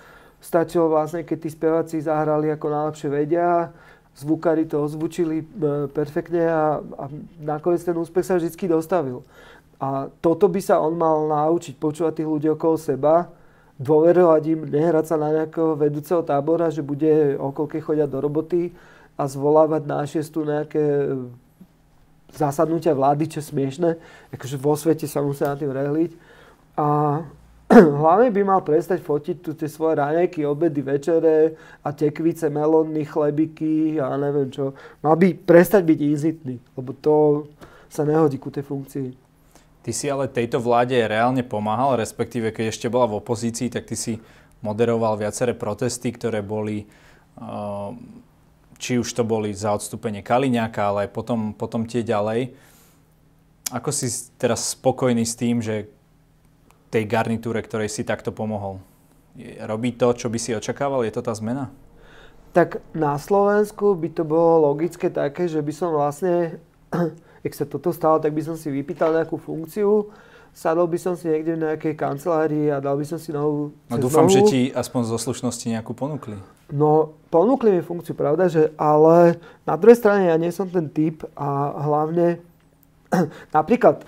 Stačilo 0.45 0.93
vlastne, 0.93 1.25
keď 1.25 1.39
tí 1.41 1.49
speváci 1.49 1.97
zahrali 2.05 2.53
ako 2.53 2.67
najlepšie 2.69 3.09
vedia, 3.09 3.73
zvukári 4.13 4.69
to 4.69 4.85
ozvučili 4.85 5.41
eh, 5.41 5.89
perfektne 5.89 6.45
a, 6.45 6.85
a 6.85 7.05
nakoniec 7.41 7.81
ten 7.81 7.97
úspech 7.97 8.29
sa 8.29 8.37
vždy 8.37 8.53
dostavil. 8.69 9.25
A 9.81 10.13
toto 10.21 10.47
by 10.47 10.61
sa 10.61 10.79
on 10.85 10.95
mal 11.01 11.27
naučiť, 11.27 11.81
počúvať 11.81 12.23
tých 12.23 12.29
ľudí 12.29 12.49
okolo 12.53 12.77
seba, 12.79 13.33
dôverovať 13.81 14.43
im, 14.55 14.61
nehrať 14.71 15.05
sa 15.11 15.17
na 15.19 15.35
nejakého 15.35 15.75
vedúceho 15.75 16.23
tábora, 16.23 16.71
že 16.71 16.85
bude 16.85 17.35
okolke 17.35 17.83
chodiať 17.83 18.07
do 18.07 18.23
roboty 18.23 18.71
a 19.19 19.27
zvolávať 19.27 19.83
na 19.83 19.99
šiestu 20.07 20.47
nejaké 20.47 20.79
e, 20.79 21.07
zasadnutia 22.31 22.95
vlády, 22.95 23.27
čo 23.27 23.43
smiešne. 23.43 23.99
Akože 24.31 24.57
vo 24.63 24.79
svete 24.79 25.11
sa 25.11 25.27
musia 25.27 25.51
na 25.51 25.59
tým 25.59 25.75
rehliť. 25.75 26.15
A 26.79 26.87
hlavne 27.73 28.29
by 28.29 28.43
mal 28.45 28.61
prestať 28.61 29.01
fotiť 29.01 29.37
tu 29.41 29.51
tie 29.57 29.69
svoje 29.69 29.97
raňajky, 29.97 30.45
obedy, 30.45 30.85
večere 30.85 31.57
a 31.81 31.89
tekvice, 31.97 32.53
melóny, 32.53 33.09
chlebiky 33.09 33.97
a 33.97 34.15
neviem 34.21 34.53
čo. 34.53 34.77
Mal 35.01 35.17
by 35.17 35.33
prestať 35.49 35.83
byť 35.89 35.99
inzitný, 36.05 36.57
lebo 36.77 36.93
to 36.93 37.49
sa 37.89 38.05
nehodí 38.05 38.37
ku 38.37 38.53
tej 38.53 38.69
funkcii. 38.69 39.09
Ty 39.85 39.91
si 39.93 40.09
ale 40.09 40.33
tejto 40.33 40.61
vláde 40.61 40.97
reálne 40.97 41.45
pomáhal, 41.45 42.01
respektíve 42.01 42.53
keď 42.53 42.73
ešte 42.73 42.89
bola 42.89 43.05
v 43.05 43.21
opozícii, 43.21 43.69
tak 43.69 43.85
ty 43.85 43.97
si 43.97 44.17
moderoval 44.65 45.21
viaceré 45.21 45.53
protesty, 45.53 46.09
ktoré 46.09 46.41
boli, 46.41 46.89
eh, 46.89 47.91
či 48.81 48.97
už 48.97 49.09
to 49.13 49.23
boli 49.29 49.53
za 49.53 49.77
odstúpenie 49.77 50.25
Kaliňáka, 50.25 50.81
ale 50.89 50.99
aj 51.09 51.11
potom, 51.13 51.53
potom 51.53 51.85
tie 51.85 52.01
ďalej. 52.01 52.57
Ako 53.73 53.93
si 53.93 54.09
teraz 54.41 54.73
spokojný 54.73 55.25
s 55.25 55.37
tým, 55.37 55.61
že 55.61 55.89
tej 56.95 57.05
garnitúre, 57.11 57.59
ktorej 57.59 57.91
si 57.91 58.07
takto 58.07 58.31
pomohol? 58.31 58.79
Robí 59.67 59.91
to, 59.99 60.15
čo 60.15 60.31
by 60.31 60.39
si 60.39 60.55
očakával? 60.55 61.03
Je 61.03 61.11
to 61.11 61.27
tá 61.27 61.35
zmena? 61.35 61.75
Tak 62.55 62.79
na 62.95 63.19
Slovensku 63.19 63.99
by 63.99 64.09
to 64.15 64.23
bolo 64.23 64.71
logické 64.71 65.11
také, 65.11 65.51
že 65.51 65.59
by 65.59 65.73
som 65.75 65.91
vlastne 65.91 66.63
keď 67.45 67.53
sa 67.53 67.65
toto 67.69 67.91
stalo, 67.91 68.23
tak 68.23 68.33
by 68.33 68.41
som 68.41 68.57
si 68.57 68.71
vypýtal 68.71 69.13
nejakú 69.13 69.37
funkciu, 69.37 70.09
sadol 70.55 70.87
by 70.87 70.97
som 70.97 71.13
si 71.19 71.29
niekde 71.29 71.59
v 71.59 71.63
nejakej 71.67 71.95
kancelárii 71.99 72.71
a 72.71 72.79
dal 72.79 72.97
by 72.97 73.05
som 73.05 73.19
si 73.19 73.35
novú 73.35 73.75
No 73.91 73.99
dúfam, 73.99 74.25
nohu. 74.25 74.33
že 74.33 74.41
ti 74.47 74.61
aspoň 74.71 75.03
zo 75.13 75.19
slušnosti 75.19 75.67
nejakú 75.75 75.93
ponúkli. 75.93 76.39
No, 76.73 77.13
ponúkli 77.29 77.77
mi 77.77 77.83
funkciu, 77.85 78.17
pravda, 78.17 78.49
že, 78.49 78.73
ale 78.81 79.37
na 79.69 79.77
druhej 79.77 79.99
strane 80.01 80.33
ja 80.33 80.37
nie 80.41 80.49
som 80.55 80.71
ten 80.71 80.89
typ 80.89 81.27
a 81.37 81.75
hlavne 81.85 82.41
napríklad 83.57 84.07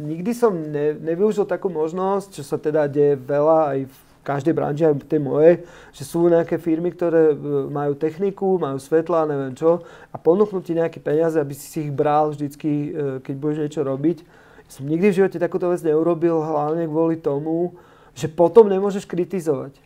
nikdy 0.00 0.32
som 0.32 0.56
ne, 0.56 0.96
nevyužil 0.96 1.44
takú 1.44 1.68
možnosť, 1.68 2.40
čo 2.40 2.42
sa 2.44 2.56
teda 2.56 2.88
deje 2.88 3.20
veľa 3.20 3.58
aj 3.76 3.78
v 3.88 3.96
každej 4.24 4.54
branži, 4.56 4.88
aj 4.88 5.04
tej 5.04 5.20
mojej, 5.20 5.54
že 5.92 6.02
sú 6.08 6.32
nejaké 6.32 6.56
firmy, 6.56 6.96
ktoré 6.96 7.36
e, 7.36 7.36
majú 7.68 7.92
techniku, 7.92 8.56
majú 8.56 8.80
svetla, 8.80 9.28
neviem 9.28 9.52
čo, 9.52 9.84
a 9.84 10.16
ponúknú 10.16 10.64
ti 10.64 10.72
nejaké 10.72 10.96
peniaze, 10.98 11.36
aby 11.36 11.52
si 11.52 11.68
si 11.68 11.78
ich 11.84 11.92
bral 11.92 12.32
vždycky, 12.32 12.70
e, 12.72 12.88
keď 13.20 13.34
budeš 13.36 13.58
niečo 13.68 13.82
robiť. 13.84 14.24
Som 14.72 14.88
nikdy 14.88 15.12
v 15.12 15.18
živote 15.20 15.36
takúto 15.36 15.68
vec 15.68 15.84
neurobil, 15.84 16.40
hlavne 16.40 16.88
kvôli 16.88 17.20
tomu, 17.20 17.76
že 18.16 18.32
potom 18.32 18.72
nemôžeš 18.72 19.04
kritizovať. 19.04 19.76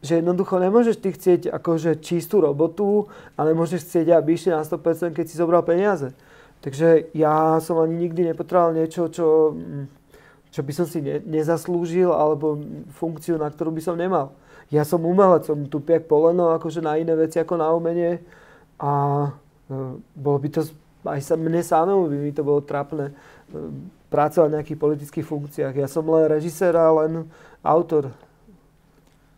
Že 0.00 0.24
jednoducho 0.24 0.56
nemôžeš 0.56 0.96
ty 0.96 1.12
chcieť 1.12 1.52
akože 1.52 2.00
čistú 2.00 2.40
robotu 2.40 3.12
a 3.36 3.44
nemôžeš 3.44 3.84
chcieť, 3.84 4.16
aby 4.16 4.40
išli 4.40 4.56
na 4.56 4.64
100%, 4.64 5.12
keď 5.12 5.24
si 5.28 5.36
zobral 5.36 5.60
peniaze. 5.60 6.16
Takže 6.64 7.12
ja 7.14 7.60
som 7.62 7.78
ani 7.78 8.08
nikdy 8.08 8.32
nepotreboval 8.32 8.74
niečo, 8.74 9.06
čo 9.12 9.26
čo 10.56 10.64
by 10.64 10.72
som 10.72 10.88
si 10.88 11.04
ne, 11.04 11.20
nezaslúžil, 11.20 12.08
alebo 12.08 12.56
funkciu, 12.96 13.36
na 13.36 13.52
ktorú 13.52 13.76
by 13.76 13.82
som 13.84 13.92
nemal. 13.92 14.32
Ja 14.72 14.88
som 14.88 15.04
umelec, 15.04 15.44
som 15.44 15.68
tupiak 15.68 16.08
poleno, 16.08 16.48
akože 16.56 16.80
na 16.80 16.96
iné 16.96 17.12
veci 17.12 17.36
ako 17.36 17.60
na 17.60 17.68
umenie 17.76 18.24
a 18.80 18.92
e, 19.68 20.00
bolo 20.16 20.38
by 20.40 20.48
to, 20.48 20.64
aj 21.04 21.20
sa 21.20 21.36
mne 21.36 21.60
samému 21.60 22.08
by 22.08 22.16
mi 22.16 22.32
to 22.32 22.40
bolo 22.40 22.64
trápne 22.64 23.12
e, 23.12 23.14
pracovať 24.08 24.48
v 24.48 24.56
nejakých 24.56 24.80
politických 24.80 25.26
funkciách. 25.28 25.74
Ja 25.76 25.92
som 25.92 26.08
len 26.08 26.24
režisér 26.24 26.72
a 26.72 26.88
len 27.04 27.28
autor. 27.60 28.16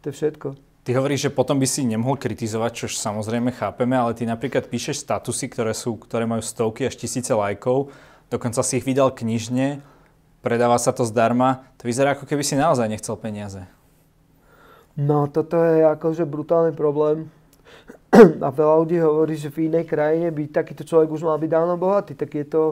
To 0.00 0.04
je 0.06 0.14
všetko. 0.14 0.67
Ty 0.88 0.96
hovoríš, 0.96 1.28
že 1.28 1.36
potom 1.36 1.60
by 1.60 1.68
si 1.68 1.84
nemohol 1.84 2.16
kritizovať, 2.16 2.72
čo 2.72 2.86
samozrejme 2.88 3.52
chápeme, 3.52 3.92
ale 3.92 4.16
ty 4.16 4.24
napríklad 4.24 4.72
píšeš 4.72 5.04
statusy, 5.04 5.52
ktoré, 5.52 5.76
sú, 5.76 6.00
ktoré 6.00 6.24
majú 6.24 6.40
stovky 6.40 6.88
až 6.88 6.96
tisíce 6.96 7.36
lajkov 7.36 7.92
dokonca 8.28 8.60
si 8.60 8.80
ich 8.80 8.86
vydal 8.86 9.12
knižne, 9.12 9.80
predáva 10.44 10.76
sa 10.76 10.92
to 10.92 11.04
zdarma. 11.04 11.64
To 11.80 11.88
vyzerá, 11.88 12.14
ako 12.14 12.28
keby 12.28 12.44
si 12.44 12.54
naozaj 12.56 12.88
nechcel 12.88 13.16
peniaze. 13.16 13.64
No, 14.98 15.26
toto 15.30 15.56
je 15.56 15.84
akože 15.84 16.28
brutálny 16.28 16.72
problém. 16.76 17.32
A 18.46 18.48
veľa 18.48 18.74
ľudí 18.84 18.98
hovorí, 19.00 19.36
že 19.36 19.52
v 19.52 19.68
inej 19.68 19.88
krajine 19.88 20.32
by 20.32 20.48
takýto 20.48 20.84
človek 20.84 21.12
už 21.12 21.24
mal 21.24 21.38
byť 21.40 21.50
dávno 21.50 21.74
bohatý. 21.76 22.12
Tak 22.16 22.30
je 22.34 22.46
to 22.48 22.62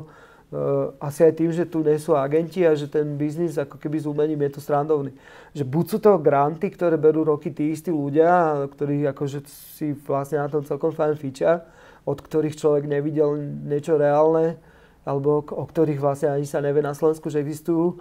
asi 1.03 1.27
aj 1.27 1.33
tým, 1.43 1.51
že 1.51 1.67
tu 1.67 1.83
nie 1.83 1.99
sú 1.99 2.15
agenti 2.15 2.63
a 2.63 2.79
že 2.79 2.87
ten 2.87 3.19
biznis 3.19 3.59
ako 3.59 3.83
keby 3.83 3.99
s 3.99 4.07
umením 4.07 4.39
je 4.47 4.51
to 4.55 4.61
strandovný. 4.63 5.11
Že 5.59 5.65
buď 5.67 5.85
sú 5.91 5.99
to 5.99 6.23
granty, 6.23 6.71
ktoré 6.71 6.95
berú 6.95 7.27
roky 7.27 7.51
tí 7.51 7.75
istí 7.75 7.91
ľudia, 7.91 8.63
ktorí 8.71 9.11
akože 9.11 9.43
si 9.75 9.91
vlastne 10.07 10.39
na 10.39 10.47
tom 10.47 10.63
celkom 10.63 10.95
fajn 10.95 11.19
fiča, 11.19 11.67
od 12.07 12.23
ktorých 12.23 12.55
človek 12.55 12.87
nevidel 12.87 13.35
niečo 13.67 13.99
reálne, 13.99 14.55
alebo 15.03 15.43
o 15.43 15.65
ktorých 15.67 15.99
vlastne 15.99 16.31
ani 16.31 16.47
sa 16.47 16.63
nevie 16.63 16.83
na 16.83 16.95
Slovensku, 16.95 17.27
že 17.27 17.43
existujú. 17.43 17.99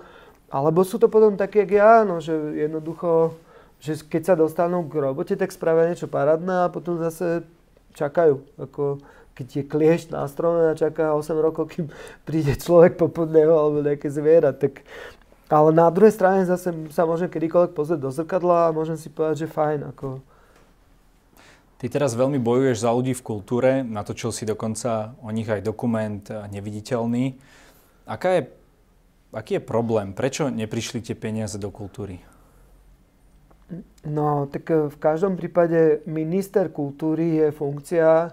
Alebo 0.54 0.86
sú 0.86 1.02
to 1.02 1.10
potom 1.10 1.34
také, 1.34 1.66
jak 1.66 1.74
ja, 1.82 1.92
no, 2.06 2.22
že 2.22 2.34
jednoducho, 2.54 3.34
že 3.82 3.98
keď 4.06 4.22
sa 4.22 4.36
dostanú 4.38 4.86
k 4.86 5.02
robote, 5.02 5.34
tak 5.34 5.50
spravia 5.50 5.90
niečo 5.90 6.06
parádne 6.06 6.70
a 6.70 6.72
potom 6.74 7.02
zase 7.02 7.42
čakajú. 7.98 8.46
Ako, 8.62 9.02
keď 9.36 9.48
je 9.52 9.64
kliešť 9.68 10.16
na 10.16 10.24
strome 10.32 10.72
a 10.72 10.80
čaká 10.80 11.12
8 11.12 11.36
rokov, 11.36 11.76
kým 11.76 11.92
príde 12.28 12.56
človek 12.56 12.96
popod 12.96 13.30
neho 13.30 13.52
alebo 13.52 13.84
nejaké 13.84 14.08
zviera, 14.08 14.56
tak 14.56 14.88
ale 15.46 15.70
na 15.76 15.92
druhej 15.94 16.16
strane 16.16 16.42
zase 16.48 16.74
sa 16.90 17.06
môžem 17.06 17.30
kedykoľvek 17.30 17.78
pozrieť 17.78 18.00
do 18.02 18.10
zrkadla 18.10 18.72
a 18.72 18.76
môžem 18.76 18.98
si 18.98 19.14
povedať, 19.14 19.46
že 19.46 19.54
fajn. 19.54 19.94
Ako, 19.94 20.26
Ty 21.76 22.02
teraz 22.02 22.16
veľmi 22.16 22.40
bojuješ 22.40 22.82
za 22.82 22.90
ľudí 22.90 23.14
v 23.14 23.22
kultúre, 23.22 23.72
natočil 23.84 24.32
si 24.32 24.48
dokonca 24.48 25.14
o 25.20 25.30
nich 25.30 25.46
aj 25.46 25.62
dokument 25.62 26.24
Neviditeľný. 26.50 27.36
Aká 28.08 28.40
je, 28.40 28.42
aký 29.36 29.60
je 29.60 29.62
problém? 29.62 30.16
Prečo 30.16 30.48
neprišli 30.48 31.04
tie 31.04 31.14
peniaze 31.14 31.60
do 31.60 31.70
kultúry? 31.70 32.24
No, 34.08 34.48
tak 34.48 34.66
eh, 34.72 34.88
v 34.88 34.98
každom 34.98 35.36
prípade 35.36 36.02
minister 36.08 36.72
kultúry 36.72 37.44
je 37.44 37.48
funkcia, 37.52 38.32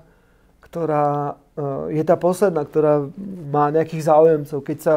ktorá 0.63 1.35
eh, 1.35 2.01
je 2.01 2.03
tá 2.07 2.17
posledná, 2.17 2.63
ktorá 2.63 3.11
má 3.51 3.69
nejakých 3.69 4.07
záujemcov. 4.07 4.59
Keď 4.63 4.79
sa 4.79 4.95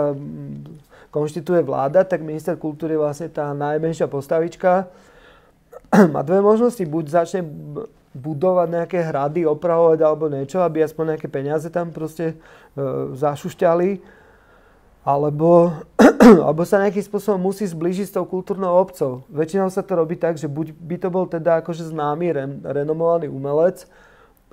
konštituje 1.16 1.64
vláda, 1.64 2.04
tak 2.04 2.20
minister 2.20 2.60
kultúry 2.60 3.00
je 3.00 3.04
vlastne 3.04 3.30
tá 3.32 3.56
najmenšia 3.56 4.12
postavička. 4.12 4.92
Má 6.14 6.20
dve 6.28 6.44
možnosti. 6.44 6.84
Buď 6.84 7.24
začne 7.24 7.48
budovať 8.12 8.68
nejaké 8.68 9.00
hrady, 9.00 9.48
opravovať 9.48 10.00
alebo 10.04 10.28
niečo, 10.28 10.60
aby 10.60 10.84
aspoň 10.84 11.16
nejaké 11.16 11.28
peniaze 11.32 11.68
tam 11.72 11.92
proste 11.96 12.32
e, 12.32 12.36
zašušťali. 13.16 13.90
Alebo, 15.08 15.72
alebo 16.48 16.62
sa 16.68 16.84
nejakým 16.84 17.04
spôsobom 17.04 17.40
musí 17.40 17.64
zblížiť 17.64 18.12
s 18.12 18.16
tou 18.16 18.28
kultúrnou 18.28 18.76
obcov. 18.76 19.24
Väčšinou 19.32 19.72
sa 19.72 19.84
to 19.84 19.96
robí 19.96 20.20
tak, 20.20 20.36
že 20.36 20.52
buď 20.52 20.76
by 20.76 20.96
to 21.00 21.08
bol 21.12 21.28
teda 21.28 21.64
akože 21.64 21.92
známy, 21.92 22.28
re, 22.32 22.46
renomovaný 22.76 23.32
umelec, 23.32 23.88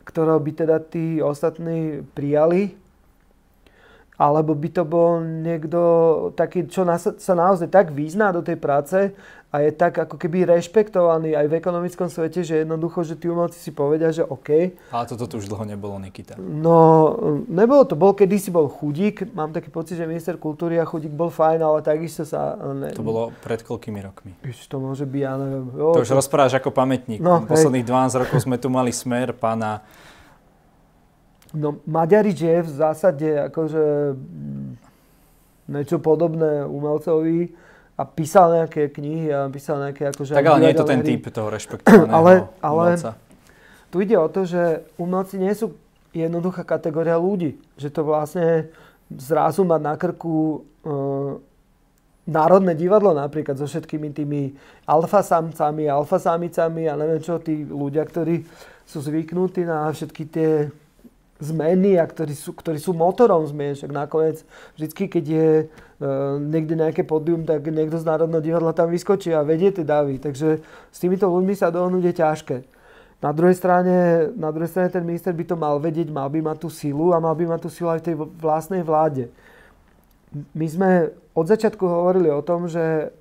ktorého 0.05 0.39
by 0.43 0.53
teda 0.53 0.77
tí 0.83 1.23
ostatní 1.23 2.03
prijali, 2.15 2.82
alebo 4.23 4.55
by 4.55 4.69
to 4.71 4.87
bol 4.87 5.19
niekto 5.19 5.81
taký, 6.39 6.71
čo 6.71 6.87
na, 6.87 6.95
sa 7.03 7.35
naozaj 7.35 7.67
tak 7.67 7.91
význá 7.91 8.31
do 8.31 8.39
tej 8.39 8.55
práce, 8.55 9.11
a 9.53 9.61
je 9.61 9.69
tak 9.69 10.01
ako 10.01 10.17
keby 10.17 10.49
rešpektovaný 10.49 11.37
aj 11.37 11.45
v 11.45 11.61
ekonomickom 11.61 12.09
svete, 12.09 12.41
že 12.41 12.65
jednoducho, 12.65 13.05
že 13.05 13.21
tí 13.21 13.29
umelci 13.29 13.61
si 13.61 13.69
povedia, 13.69 14.09
že 14.09 14.25
OK. 14.25 14.81
Ale 14.89 15.05
toto 15.05 15.29
tu 15.29 15.37
už 15.37 15.45
dlho 15.45 15.69
nebolo, 15.69 16.01
Nikita. 16.01 16.41
No, 16.41 17.13
nebolo 17.53 17.85
to. 17.85 17.93
Bol, 17.93 18.17
kedysi 18.17 18.49
bol 18.49 18.73
chudík. 18.73 19.29
Mám 19.37 19.53
taký 19.53 19.69
pocit, 19.69 20.01
že 20.01 20.09
minister 20.09 20.41
kultúry 20.41 20.81
a 20.81 20.89
chudík 20.89 21.13
bol 21.13 21.29
fajn, 21.29 21.61
ale 21.61 21.85
takisto 21.85 22.25
sa... 22.25 22.57
Ne... 22.73 22.97
To 22.97 23.05
bolo 23.05 23.29
pred 23.45 23.61
koľkými 23.61 24.01
rokmi? 24.01 24.33
Víš, 24.41 24.73
to 24.73 24.81
môže 24.81 25.05
byť, 25.05 25.21
ja 25.21 25.37
neviem. 25.37 25.69
Jo, 25.77 26.01
to 26.01 26.09
už 26.09 26.09
to... 26.09 26.17
rozprávaš 26.17 26.57
ako 26.57 26.73
pamätník. 26.73 27.21
No, 27.21 27.45
Posledných 27.45 27.85
hej. 27.85 28.09
12 28.09 28.23
rokov 28.25 28.39
sme 28.41 28.57
tu 28.57 28.73
mali 28.73 28.89
smer 28.89 29.37
pána... 29.37 29.85
No, 31.53 31.77
Maďarič 31.85 32.39
je 32.41 32.57
v 32.65 32.71
zásade 32.71 33.29
akože 33.53 34.17
mm, 34.17 34.71
niečo 35.69 36.01
podobné 36.01 36.65
umelcovi 36.65 37.53
a 37.97 38.03
písal 38.09 38.57
nejaké 38.57 38.89
knihy 38.89 39.29
a 39.29 39.53
písal 39.53 39.79
nejaké 39.85 40.11
akože... 40.17 40.33
Tak 40.33 40.49
ale 40.49 40.61
nie 40.65 40.73
je 40.73 40.81
to 40.81 40.89
ten 40.89 41.01
hry. 41.05 41.09
typ 41.13 41.23
toho 41.29 41.49
rešpektovaného 41.53 42.09
ale, 42.19 42.33
ale 42.65 42.87
umelca. 42.97 43.13
tu 43.93 43.97
ide 44.01 44.17
o 44.17 44.29
to, 44.33 44.49
že 44.49 44.89
umelci 44.97 45.37
nie 45.37 45.53
sú 45.53 45.77
jednoduchá 46.17 46.65
kategória 46.65 47.21
ľudí. 47.21 47.61
Že 47.77 47.89
to 47.93 48.03
vlastne 48.05 48.47
zrazu 49.13 49.65
mať 49.65 49.81
na 49.81 49.95
krku 49.97 50.65
uh, 50.85 51.37
Národné 52.23 52.79
divadlo 52.79 53.11
napríklad 53.13 53.59
so 53.59 53.67
všetkými 53.67 54.15
tými 54.15 54.55
alfasamcami, 54.87 55.91
alfasamicami 55.91 56.87
a 56.87 56.95
neviem 56.95 57.19
čo, 57.19 57.43
tí 57.43 57.67
ľudia, 57.67 58.07
ktorí 58.07 58.47
sú 58.87 59.03
zvyknutí 59.03 59.67
na 59.67 59.91
všetky 59.91 60.23
tie 60.31 60.71
zmeny 61.43 61.99
a 61.99 62.07
ktorí 62.07 62.39
sú, 62.39 62.55
ktorí 62.55 62.79
sú 62.79 62.95
motorom 62.95 63.43
zmien. 63.43 63.75
Však 63.75 63.91
nakoniec 63.91 64.47
vždy, 64.79 65.11
keď 65.11 65.25
je 65.27 65.49
uh, 65.67 66.39
niekde 66.39 66.79
nejaké 66.79 67.03
pódium, 67.03 67.43
tak 67.43 67.67
niekto 67.67 67.99
z 67.99 68.07
Národného 68.07 68.39
divadla 68.39 68.71
tam 68.71 68.95
vyskočí 68.95 69.35
a 69.35 69.43
vedie 69.43 69.75
tie 69.75 69.83
davy. 69.83 70.23
Takže 70.23 70.63
s 70.63 70.99
týmito 71.03 71.27
ľuďmi 71.27 71.59
sa 71.59 71.75
dohnúť 71.75 72.03
je 72.07 72.15
ťažké. 72.15 72.57
Na 73.23 73.31
druhej, 73.31 73.55
strane, 73.55 74.31
na 74.35 74.51
druhej 74.51 74.71
strane 74.71 74.91
ten 74.91 75.07
minister 75.07 75.31
by 75.31 75.47
to 75.47 75.55
mal 75.55 75.79
vedieť, 75.79 76.11
mal 76.11 76.27
by 76.27 76.43
mať 76.43 76.59
tú 76.59 76.69
silu 76.71 77.15
a 77.15 77.23
mal 77.23 77.35
by 77.39 77.55
mať 77.55 77.61
tú 77.67 77.71
silu 77.71 77.91
aj 77.91 78.03
v 78.03 78.07
tej 78.11 78.17
vlastnej 78.19 78.83
vláde. 78.83 79.31
My 80.55 80.67
sme 80.67 80.91
od 81.31 81.47
začiatku 81.47 81.87
hovorili 81.87 82.35
o 82.35 82.43
tom, 82.43 82.67
že 82.67 83.15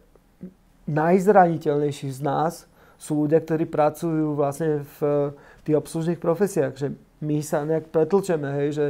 najzraniteľnejší 0.89 2.17
z 2.17 2.21
nás 2.25 2.65
sú 2.97 3.25
ľudia, 3.25 3.41
ktorí 3.45 3.69
pracujú 3.69 4.33
vlastne 4.33 4.85
v 4.97 5.33
tých 5.65 5.77
obslužných 5.77 6.17
profesiách. 6.17 6.73
Že 6.77 6.87
my 7.21 7.37
sa 7.45 7.61
nejak 7.61 7.93
pretlčeme, 7.93 8.49
hej, 8.61 8.69
že 8.73 8.85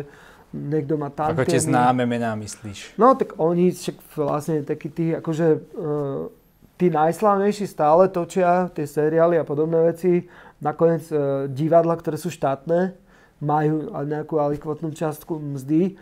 niekto 0.55 0.95
má 0.95 1.11
tam. 1.11 1.35
Ako 1.35 1.47
tie 1.47 1.59
známe 1.59 2.03
mená 2.07 2.35
myslíš? 2.35 2.95
No, 2.95 3.15
tak 3.15 3.35
oni 3.39 3.71
však 3.71 3.97
vlastne 4.15 4.63
takí 4.63 4.87
tí, 4.91 5.11
akože 5.15 5.47
uh, 5.51 6.27
tí 6.75 6.91
najslavnejší 6.91 7.67
stále 7.67 8.07
točia 8.11 8.71
tie 8.71 8.87
seriály 8.87 9.39
a 9.39 9.47
podobné 9.47 9.91
veci. 9.91 10.27
Nakoniec 10.63 11.07
uh, 11.11 11.47
divadla, 11.51 11.95
ktoré 11.99 12.15
sú 12.19 12.31
štátne, 12.31 12.95
majú 13.39 13.91
nejakú 13.91 14.39
alikvotnú 14.39 14.91
častku 14.95 15.39
mzdy. 15.39 15.95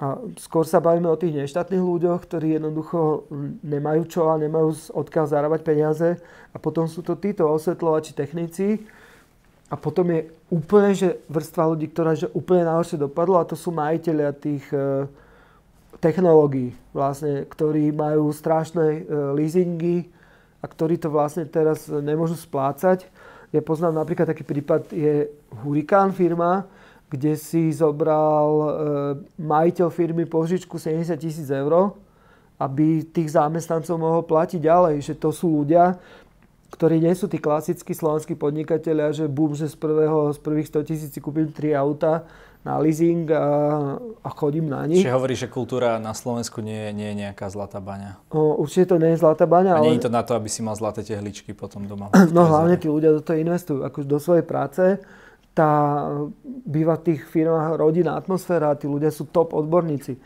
A 0.00 0.16
skôr 0.40 0.64
sa 0.64 0.80
bavíme 0.80 1.12
o 1.12 1.20
tých 1.20 1.36
neštátnych 1.36 1.84
ľuďoch, 1.84 2.24
ktorí 2.24 2.56
jednoducho 2.56 3.28
nemajú 3.60 4.08
čo 4.08 4.32
a 4.32 4.40
nemajú 4.40 4.96
odkiaľ 4.96 5.26
zarábať 5.28 5.60
peniaze. 5.60 6.16
A 6.50 6.56
potom 6.56 6.88
sú 6.88 7.04
to 7.04 7.20
títo 7.20 7.44
osvetľovači 7.44 8.16
technici, 8.16 8.80
a 9.70 9.78
potom 9.78 10.10
je 10.10 10.26
úplne, 10.50 10.90
že 10.98 11.22
vrstva 11.30 11.70
ľudí, 11.70 11.86
ktorá 11.94 12.18
že 12.18 12.26
úplne 12.34 12.66
najhoršie 12.66 12.98
dopadlo 12.98 13.38
a 13.38 13.46
to 13.46 13.54
sú 13.54 13.70
majiteľia 13.70 14.34
tých 14.34 14.66
e, 14.74 15.06
technológií, 16.02 16.74
vlastne, 16.90 17.46
ktorí 17.46 17.94
majú 17.94 18.34
strašné 18.34 18.86
e, 18.90 19.00
leasingy 19.38 20.10
a 20.58 20.66
ktorí 20.66 20.98
to 20.98 21.06
vlastne 21.06 21.46
teraz 21.46 21.86
nemôžu 21.86 22.34
splácať. 22.34 23.06
Ja 23.54 23.62
poznám 23.62 24.02
napríklad 24.02 24.26
taký 24.26 24.42
prípad, 24.42 24.90
je 24.90 25.30
Hurikán 25.62 26.10
firma, 26.10 26.66
kde 27.06 27.38
si 27.38 27.70
zobral 27.70 28.50
e, 28.50 28.68
majiteľ 29.38 29.86
firmy 29.94 30.26
požičku 30.26 30.82
70 30.82 31.14
tisíc 31.14 31.46
eur, 31.46 31.94
aby 32.58 33.06
tých 33.06 33.38
zamestnancov 33.38 33.94
mohol 34.02 34.22
platiť 34.26 34.58
ďalej. 34.58 34.94
Že 34.98 35.14
to 35.14 35.30
sú 35.30 35.46
ľudia, 35.62 35.94
ktorí 36.70 37.02
nie 37.02 37.12
sú 37.18 37.26
tí 37.26 37.42
klasickí 37.42 37.90
slovenskí 37.92 38.38
podnikatelia, 38.38 39.10
že 39.10 39.26
bum, 39.26 39.52
že 39.58 39.66
z, 39.66 39.76
prvého, 39.76 40.30
z 40.30 40.38
prvých 40.38 40.70
100 40.70 40.88
tisíc 40.88 41.12
kúpim 41.18 41.50
3 41.50 41.74
auta 41.74 42.24
na 42.60 42.76
leasing 42.76 43.24
a, 43.32 43.44
a 44.20 44.28
chodím 44.36 44.68
na 44.68 44.84
nich. 44.84 45.00
Čiže 45.00 45.16
hovoríš, 45.16 45.48
že 45.48 45.48
kultúra 45.48 45.96
na 45.96 46.12
Slovensku 46.12 46.60
nie 46.60 46.92
nie 46.92 47.08
je 47.12 47.16
nejaká 47.24 47.48
zlatá 47.48 47.80
baňa? 47.80 48.20
O, 48.28 48.60
určite 48.60 48.92
to 48.92 48.96
nie 49.00 49.16
je 49.16 49.20
zlatá 49.24 49.48
baňa. 49.48 49.76
A 49.76 49.76
ale... 49.80 49.86
nie 49.88 49.96
je 49.96 50.06
to 50.06 50.12
na 50.12 50.20
to, 50.20 50.36
aby 50.36 50.52
si 50.52 50.60
mal 50.60 50.76
zlaté 50.76 51.00
tehličky 51.00 51.56
potom 51.56 51.88
doma? 51.88 52.12
No 52.36 52.44
hlavne 52.44 52.76
tí 52.76 52.86
ľudia 52.86 53.16
do 53.16 53.24
toho 53.24 53.40
investujú, 53.40 53.80
akože 53.88 54.06
do 54.06 54.18
svojej 54.20 54.44
práce. 54.44 55.00
Tá 55.56 56.06
býva 56.44 57.00
v 57.00 57.10
tých 57.10 57.20
firmách 57.26 57.80
rodinná 57.80 58.14
atmosféra 58.14 58.76
a 58.76 58.78
tí 58.78 58.86
ľudia 58.86 59.10
sú 59.10 59.26
top 59.32 59.56
odborníci 59.56 60.20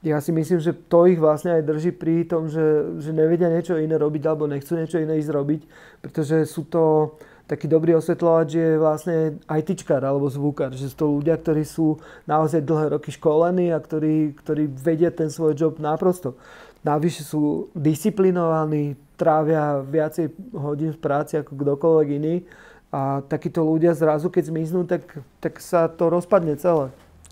ja 0.00 0.16
si 0.24 0.32
myslím, 0.32 0.64
že 0.64 0.72
to 0.72 1.04
ich 1.04 1.20
vlastne 1.20 1.60
aj 1.60 1.62
drží 1.68 1.92
pri 1.92 2.24
tom, 2.24 2.48
že, 2.48 2.96
že 3.04 3.12
nevedia 3.12 3.52
niečo 3.52 3.76
iné 3.76 4.00
robiť 4.00 4.22
alebo 4.24 4.48
nechcú 4.48 4.80
niečo 4.80 4.96
iné 4.96 5.20
ísť 5.20 5.30
robiť, 5.32 5.60
pretože 6.00 6.48
sú 6.48 6.64
to 6.64 7.14
taký 7.44 7.66
dobrý 7.66 7.98
osvetľovač 7.98 8.48
je 8.54 8.68
vlastne 8.78 9.42
ITčkár 9.44 10.00
alebo 10.06 10.30
zvukár, 10.30 10.70
že 10.70 10.86
sú 10.86 10.94
to 10.94 11.06
ľudia, 11.18 11.34
ktorí 11.34 11.66
sú 11.66 11.98
naozaj 12.24 12.62
dlhé 12.62 12.94
roky 12.94 13.10
školení 13.10 13.74
a 13.74 13.82
ktorí, 13.82 14.38
ktorí 14.38 14.70
vedia 14.70 15.10
ten 15.10 15.28
svoj 15.28 15.58
job 15.58 15.82
naprosto. 15.82 16.38
Navyše 16.86 17.26
sú 17.26 17.68
disciplinovaní, 17.74 18.94
trávia 19.20 19.84
viacej 19.84 20.32
hodín 20.56 20.96
v 20.96 21.02
práci 21.02 21.36
ako 21.36 21.52
kdokoľvek 21.58 22.08
iný 22.16 22.46
a 22.88 23.20
takíto 23.26 23.66
ľudia 23.66 23.92
zrazu, 23.92 24.32
keď 24.32 24.48
zmiznú, 24.48 24.88
tak, 24.88 25.04
tak 25.44 25.60
sa 25.60 25.92
to 25.92 26.08
rozpadne 26.08 26.56
celé. 26.56 26.88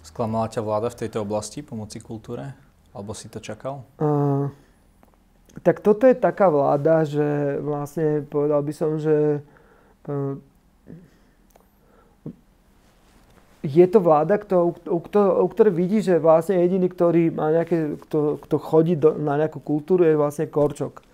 Sklamala 0.08 0.48
ťa 0.48 0.64
vláda 0.64 0.88
v 0.88 1.04
tejto 1.04 1.20
oblasti 1.20 1.60
pomoci 1.60 2.00
kultúre? 2.00 2.56
Alebo 2.96 3.12
si 3.12 3.28
to 3.28 3.44
čakal? 3.44 3.84
Uh, 4.00 4.48
tak 5.60 5.84
toto 5.84 6.08
je 6.08 6.16
taká 6.16 6.48
vláda, 6.48 7.04
že 7.04 7.60
vlastne 7.60 8.24
povedal 8.24 8.64
by 8.64 8.72
som, 8.72 8.96
že 8.96 9.44
uh, 10.08 10.40
je 13.60 13.86
to 13.90 14.00
vláda, 14.00 14.40
kto, 14.40 14.72
u, 14.72 15.00
kto, 15.04 15.20
u 15.44 15.48
ktorej 15.52 15.72
vidí, 15.76 15.98
že 16.00 16.16
vlastne 16.22 16.56
jediný, 16.56 16.88
ktorý 16.88 17.28
má 17.28 17.52
nejaké, 17.52 18.00
kto, 18.08 18.40
kto 18.48 18.56
chodí 18.56 18.96
do, 18.96 19.12
na 19.12 19.36
nejakú 19.36 19.60
kultúru, 19.60 20.08
je 20.08 20.16
vlastne 20.16 20.48
Korčok. 20.48 21.04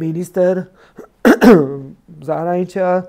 Minister 0.00 0.72
zahraničia 2.30 3.04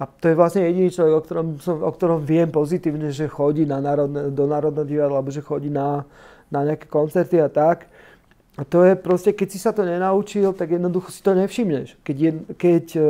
a 0.00 0.08
to 0.08 0.32
je 0.32 0.38
vlastne 0.38 0.64
jediný 0.64 0.88
človek, 0.88 1.12
o 1.12 1.20
ktorom, 1.20 1.48
o 1.60 1.90
ktorom 1.92 2.18
viem 2.24 2.48
pozitívne, 2.48 3.12
že 3.12 3.28
chodí 3.28 3.68
na 3.68 3.84
národne, 3.84 4.32
do 4.32 4.48
Národného 4.48 4.88
divadla, 4.88 5.20
alebo 5.20 5.28
že 5.28 5.44
chodí 5.44 5.68
na, 5.68 6.08
na 6.48 6.64
nejaké 6.64 6.88
koncerty 6.88 7.36
a 7.36 7.52
tak. 7.52 7.84
A 8.56 8.64
to 8.64 8.80
je 8.80 8.96
proste, 8.96 9.36
keď 9.36 9.48
si 9.52 9.60
sa 9.60 9.76
to 9.76 9.84
nenaučil, 9.84 10.56
tak 10.56 10.72
jednoducho 10.72 11.12
si 11.12 11.20
to 11.20 11.36
nevšimneš. 11.36 12.00
Keď, 12.00 12.16
je, 12.16 12.30
keď 12.56 12.84
uh, 12.96 13.04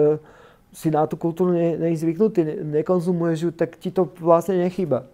si 0.74 0.90
na 0.90 1.06
tú 1.06 1.14
kultúru 1.14 1.54
ne, 1.54 1.78
nekonzumuješ 1.78 3.38
ju, 3.38 3.50
tak 3.54 3.78
ti 3.78 3.94
to 3.94 4.10
vlastne 4.18 4.58
nechýba. 4.58 5.06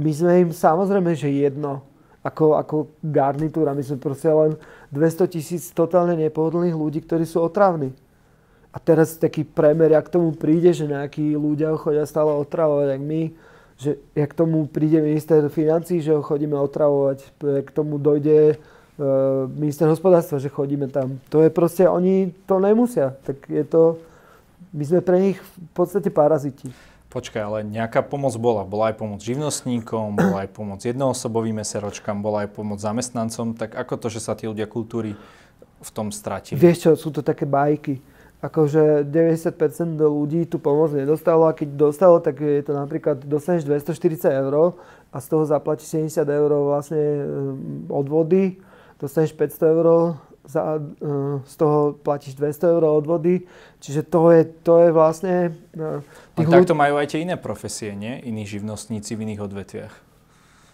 My 0.00 0.10
sme 0.16 0.32
im 0.48 0.50
samozrejme, 0.56 1.12
že 1.12 1.28
jedno, 1.28 1.84
ako, 2.24 2.56
ako 2.56 2.76
garnitúra. 3.04 3.76
My 3.76 3.84
sme 3.84 4.00
proste 4.00 4.32
len 4.32 4.56
200 4.88 5.36
tisíc 5.36 5.68
totálne 5.76 6.16
nepohodlných 6.16 6.76
ľudí, 6.76 7.04
ktorí 7.04 7.28
sú 7.28 7.44
otravní. 7.44 7.92
A 8.70 8.78
teraz 8.78 9.18
taký 9.18 9.42
premer, 9.42 9.90
ak 9.98 10.14
tomu 10.14 10.30
príde, 10.30 10.70
že 10.70 10.86
nejakí 10.86 11.34
ľudia 11.34 11.74
ho 11.74 11.78
chodia 11.78 12.06
stále 12.06 12.30
otravovať, 12.38 12.88
ak 12.94 13.02
my, 13.02 13.22
že 13.74 13.98
jak 14.14 14.30
k 14.30 14.38
tomu 14.38 14.70
príde 14.70 15.02
minister 15.02 15.42
financí, 15.50 15.98
že 15.98 16.14
ho 16.14 16.22
chodíme 16.22 16.54
otravovať, 16.54 17.18
k 17.66 17.70
tomu 17.74 17.98
dojde 17.98 18.54
uh, 18.54 19.50
minister 19.58 19.90
hospodárstva, 19.90 20.38
že 20.38 20.52
chodíme 20.52 20.86
tam. 20.86 21.18
To 21.34 21.42
je 21.42 21.50
proste, 21.50 21.82
oni 21.90 22.30
to 22.46 22.62
nemusia. 22.62 23.18
Tak 23.26 23.50
je 23.50 23.64
to, 23.66 23.98
my 24.70 24.84
sme 24.86 25.00
pre 25.02 25.18
nich 25.18 25.38
v 25.42 25.70
podstate 25.74 26.06
paraziti. 26.12 26.70
Počkaj, 27.10 27.42
ale 27.42 27.58
nejaká 27.66 28.06
pomoc 28.06 28.38
bola. 28.38 28.62
Bola 28.62 28.94
aj 28.94 29.02
pomoc 29.02 29.18
živnostníkom, 29.18 30.14
bola 30.14 30.46
aj 30.46 30.50
pomoc 30.54 30.78
jednoosobovým 30.78 31.58
meseročkám, 31.58 32.22
bola 32.22 32.46
aj 32.46 32.54
pomoc 32.54 32.78
zamestnancom. 32.78 33.58
Tak 33.58 33.74
ako 33.74 33.94
to, 33.98 34.06
že 34.14 34.22
sa 34.22 34.38
tí 34.38 34.46
ľudia 34.46 34.70
kultúry 34.70 35.18
v 35.82 35.90
tom 35.90 36.14
stratili? 36.14 36.54
Vieš 36.54 36.78
čo, 36.86 36.90
sú 36.94 37.10
to 37.10 37.26
také 37.26 37.50
bajky 37.50 38.09
akože 38.40 39.04
90% 39.04 40.00
ľudí 40.00 40.48
tu 40.48 40.56
pomoc 40.56 40.96
nedostalo 40.96 41.44
a 41.44 41.52
keď 41.52 41.68
dostalo, 41.76 42.24
tak 42.24 42.40
je 42.40 42.64
to 42.64 42.72
napríklad, 42.72 43.20
dostaneš 43.20 43.68
240 43.68 44.32
eur 44.32 44.80
a 45.12 45.16
z 45.20 45.26
toho 45.28 45.44
zaplatíš 45.44 45.92
70 45.92 46.24
eur 46.24 46.50
vlastne 46.64 46.96
eh, 46.96 47.24
odvody, 47.92 48.56
dostaneš 48.96 49.36
500 49.36 49.76
eur, 49.76 49.86
za, 50.48 50.80
eh, 50.80 51.36
z 51.44 51.54
toho 51.60 51.92
platíš 52.00 52.34
200 52.40 52.80
eur 52.80 52.82
odvody, 52.88 53.44
čiže 53.76 54.08
to 54.08 54.32
je, 54.32 54.42
to 54.64 54.74
je 54.82 54.88
vlastne... 54.88 55.52
Eh, 55.76 56.00
tých 56.40 56.48
a 56.48 56.64
takto 56.64 56.72
majú 56.72 56.96
aj 56.96 57.12
tie 57.12 57.20
iné 57.20 57.36
profesie, 57.36 57.92
nie? 57.92 58.24
Iní 58.24 58.48
živnostníci 58.48 59.20
v 59.20 59.28
iných 59.28 59.40
odvetviach. 59.44 59.94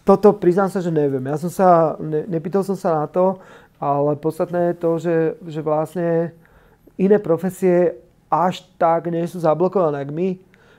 Toto 0.07 0.31
priznám 0.39 0.71
sa, 0.71 0.79
že 0.79 0.87
neviem. 0.87 1.19
Ja 1.27 1.35
som 1.35 1.51
sa, 1.51 1.99
ne, 1.99 2.23
nepýtal 2.31 2.63
som 2.63 2.79
sa 2.79 3.03
na 3.03 3.11
to, 3.11 3.43
ale 3.75 4.15
podstatné 4.15 4.71
je 4.71 4.75
to, 4.79 4.91
že, 5.03 5.15
že 5.43 5.59
vlastne 5.59 6.31
iné 6.97 7.17
profesie 7.21 7.95
až 8.27 8.65
tak 8.75 9.07
nie 9.07 9.23
sú 9.23 9.39
zablokované, 9.39 10.03
ako 10.03 10.13
my. 10.13 10.29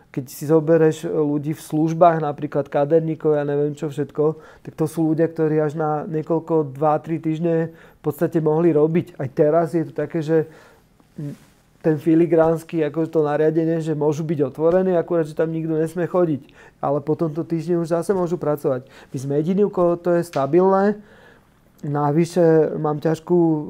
Keď 0.08 0.24
si 0.24 0.48
zoberieš 0.48 1.04
ľudí 1.04 1.52
v 1.52 1.62
službách, 1.62 2.24
napríklad 2.24 2.72
kaderníkov, 2.72 3.36
ja 3.36 3.44
neviem 3.44 3.76
čo 3.76 3.92
všetko, 3.92 4.40
tak 4.64 4.72
to 4.72 4.88
sú 4.88 5.12
ľudia, 5.12 5.28
ktorí 5.28 5.60
až 5.60 5.76
na 5.76 6.08
niekoľko, 6.08 6.72
2-3 6.72 7.20
týždne 7.20 7.54
v 7.76 8.00
podstate 8.00 8.40
mohli 8.40 8.72
robiť. 8.72 9.20
Aj 9.20 9.28
teraz 9.28 9.76
je 9.76 9.84
to 9.84 9.92
také, 9.92 10.24
že 10.24 10.48
ten 11.78 12.00
filigránsky, 12.00 12.82
ako 12.82 13.06
to 13.06 13.20
nariadenie, 13.22 13.78
že 13.78 13.94
môžu 13.94 14.26
byť 14.26 14.50
otvorení, 14.50 14.96
akurát, 14.98 15.28
že 15.28 15.36
tam 15.36 15.52
nikto 15.54 15.78
nesmie 15.78 16.10
chodiť. 16.10 16.50
Ale 16.82 16.98
po 17.04 17.14
tomto 17.14 17.46
týždni 17.46 17.78
už 17.78 17.94
zase 17.94 18.10
môžu 18.16 18.40
pracovať. 18.40 18.88
My 19.14 19.16
sme 19.20 19.32
jediní, 19.38 19.62
u 19.62 19.70
koho 19.70 19.94
to 19.94 20.16
je 20.18 20.26
stabilné. 20.26 20.98
Navyše 21.86 22.74
mám 22.80 22.98
ťažkú 22.98 23.38
uh, 23.38 23.68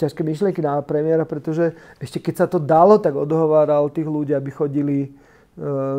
ťažké 0.00 0.24
myšlienky 0.24 0.64
na 0.64 0.80
premiéra, 0.80 1.28
pretože 1.28 1.76
ešte 2.00 2.18
keď 2.18 2.34
sa 2.34 2.46
to 2.48 2.56
dalo, 2.56 2.96
tak 2.96 3.12
odhováral 3.12 3.92
tých 3.92 4.08
ľudí, 4.08 4.32
aby 4.32 4.48
chodili 4.48 4.98
e, 5.04 5.08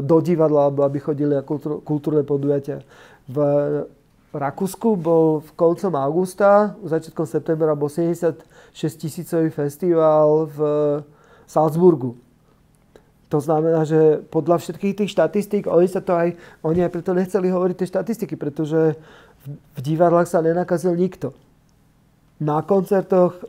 do 0.01 0.17
divadla 0.19 0.67
alebo 0.67 0.81
aby 0.81 0.97
chodili 0.97 1.37
na 1.37 1.45
kultúr, 1.45 1.85
kultúrne 1.85 2.25
podujatia. 2.25 2.81
V 3.29 3.37
Rakúsku 4.31 4.95
bol 4.95 5.43
v 5.43 5.51
koncom 5.59 5.91
augusta, 5.99 6.79
začiatkom 6.87 7.27
septembra 7.27 7.75
bol 7.75 7.91
76 7.91 8.47
tisícový 8.95 9.51
festival 9.51 10.47
v 10.47 10.59
Salzburgu. 11.51 12.15
To 13.27 13.39
znamená, 13.43 13.83
že 13.83 14.23
podľa 14.27 14.59
všetkých 14.59 15.03
tých 15.03 15.11
štatistík, 15.15 15.63
oni 15.67 15.87
sa 15.87 15.99
to 15.99 16.15
aj, 16.15 16.35
oni 16.63 16.83
aj 16.83 16.91
preto 16.91 17.11
nechceli 17.11 17.47
hovoriť 17.51 17.75
tie 17.79 17.91
štatistiky, 17.91 18.35
pretože 18.39 18.95
v, 18.95 19.45
v 19.55 19.79
divadlách 19.79 20.27
sa 20.27 20.43
nenakazil 20.43 20.95
nikto. 20.95 21.35
Na 22.39 22.63
koncertoch 22.63 23.39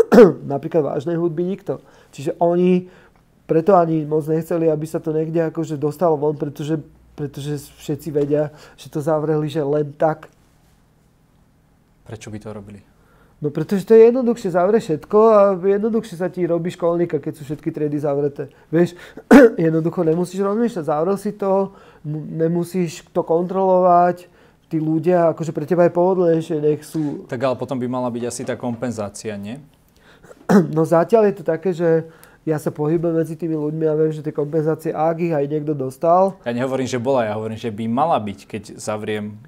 napríklad 0.52 0.82
vážnej 0.84 1.16
hudby 1.16 1.44
nikto. 1.44 1.80
Čiže 2.12 2.36
oni 2.40 2.88
preto 3.46 3.76
ani 3.76 4.06
moc 4.08 4.24
nechceli, 4.24 4.70
aby 4.70 4.86
sa 4.88 5.02
to 5.02 5.12
niekde 5.12 5.52
akože 5.52 5.76
dostalo 5.76 6.16
von, 6.16 6.38
pretože, 6.38 6.80
pretože 7.12 7.68
všetci 7.80 8.08
vedia, 8.14 8.54
že 8.80 8.88
to 8.88 9.04
zavreli, 9.04 9.48
že 9.50 9.60
len 9.60 9.92
tak. 9.92 10.32
Prečo 12.08 12.32
by 12.32 12.38
to 12.40 12.50
robili? 12.50 12.80
No 13.42 13.50
pretože 13.50 13.82
to 13.82 13.98
je 13.98 14.06
jednoduchšie, 14.06 14.54
zavre 14.54 14.78
všetko 14.78 15.18
a 15.34 15.40
jednoduchšie 15.58 16.14
sa 16.14 16.30
ti 16.30 16.46
robí 16.46 16.70
školníka, 16.70 17.18
keď 17.18 17.32
sú 17.34 17.42
všetky 17.42 17.74
triedy 17.74 17.98
zavreté. 17.98 18.54
Vieš, 18.70 18.94
jednoducho 19.66 20.06
nemusíš 20.06 20.46
rozmýšľať, 20.46 20.84
zavrel 20.86 21.18
si 21.18 21.34
to, 21.34 21.74
nemusíš 22.06 23.02
to 23.10 23.26
kontrolovať, 23.26 24.30
tí 24.70 24.78
ľudia, 24.78 25.34
akože 25.34 25.50
pre 25.50 25.66
teba 25.66 25.84
je 25.84 25.92
pohodlnejšie, 25.92 26.56
nech 26.62 26.80
sú... 26.86 27.26
Tak 27.26 27.42
ale 27.42 27.58
potom 27.58 27.76
by 27.76 27.84
mala 27.90 28.08
byť 28.14 28.24
asi 28.24 28.42
tá 28.46 28.54
kompenzácia, 28.54 29.34
nie? 29.34 29.58
No 30.76 30.82
zatiaľ 30.84 31.32
je 31.32 31.34
to 31.40 31.44
také, 31.44 31.70
že 31.72 32.06
ja 32.42 32.58
sa 32.58 32.74
pohybujem 32.74 33.14
medzi 33.22 33.38
tými 33.38 33.54
ľuďmi 33.54 33.84
a 33.86 33.94
viem, 33.94 34.10
že 34.10 34.26
tie 34.26 34.34
kompenzácie, 34.34 34.90
ak 34.90 35.16
ich 35.22 35.30
aj 35.30 35.46
niekto 35.46 35.78
dostal. 35.78 36.34
Ja 36.42 36.50
nehovorím, 36.50 36.90
že 36.90 36.98
bola, 36.98 37.22
ja 37.22 37.38
hovorím, 37.38 37.54
že 37.54 37.70
by 37.70 37.84
mala 37.86 38.18
byť, 38.18 38.38
keď 38.50 38.62
zavriem, 38.82 39.38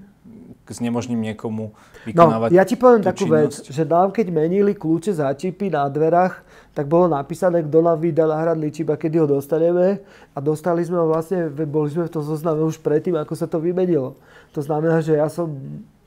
znemožním 0.65 1.21
niekomu 1.21 1.77
vykonávať 2.09 2.49
No, 2.49 2.57
ja 2.57 2.65
ti 2.65 2.77
poviem 2.81 3.05
takú 3.05 3.29
činnosť. 3.29 3.37
vec, 3.37 3.53
že 3.69 3.83
nám 3.85 4.09
keď 4.17 4.27
menili 4.33 4.73
kľúče 4.73 5.13
za 5.13 5.29
čipy 5.37 5.69
na 5.69 5.85
dverách, 5.91 6.41
tak 6.73 6.89
bolo 6.89 7.11
napísané, 7.13 7.61
kto 7.61 7.85
nám 7.85 8.01
vydal 8.01 8.33
náhradný 8.33 8.73
čip 8.73 8.89
a 8.89 8.97
kedy 8.97 9.21
ho 9.21 9.27
dostaneme. 9.29 10.01
A 10.33 10.39
dostali 10.41 10.81
sme 10.83 10.97
ho 10.99 11.07
vlastne, 11.11 11.53
boli 11.53 11.93
sme 11.93 12.09
v 12.09 12.15
tom 12.17 12.25
zozname 12.25 12.65
už 12.65 12.81
predtým, 12.81 13.19
ako 13.21 13.35
sa 13.37 13.45
to 13.45 13.61
vymenilo. 13.61 14.17
To 14.57 14.65
znamená, 14.65 15.05
že 15.05 15.21
ja 15.21 15.29
som 15.29 15.53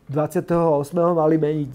28. 0.09 0.49
mali 1.13 1.35
meniť 1.37 1.69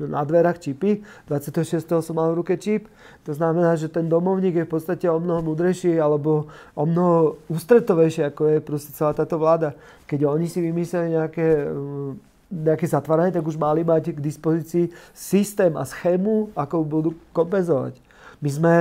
na 0.00 0.20
dverách 0.24 0.60
čipy, 0.60 1.00
26. 1.28 2.04
som 2.04 2.14
mal 2.16 2.32
v 2.36 2.44
ruke 2.44 2.54
čip. 2.60 2.88
To 3.24 3.32
znamená, 3.32 3.76
že 3.80 3.88
ten 3.88 4.08
domovník 4.08 4.60
je 4.60 4.68
v 4.68 4.72
podstate 4.72 5.08
o 5.08 5.16
mnoho 5.16 5.40
mudrejší 5.40 5.96
alebo 5.96 6.52
o 6.76 6.84
mnoho 6.84 7.40
ústretovejší, 7.48 8.28
ako 8.28 8.42
je 8.52 8.58
proste 8.60 8.92
celá 8.92 9.16
táto 9.16 9.40
vláda. 9.40 9.72
Keď 10.04 10.28
oni 10.28 10.46
si 10.46 10.60
vymysleli 10.60 11.16
nejaké, 11.16 11.48
mm, 11.64 12.12
nejaké 12.52 12.86
zatváranie, 12.86 13.32
tak 13.32 13.48
už 13.48 13.56
mali 13.56 13.82
mať 13.82 14.12
k 14.12 14.20
dispozícii 14.20 14.92
systém 15.16 15.72
a 15.74 15.88
schému, 15.88 16.52
ako 16.52 16.84
budú 16.84 17.10
kompenzovať. 17.32 17.96
My 18.44 18.50
sme, 18.52 18.74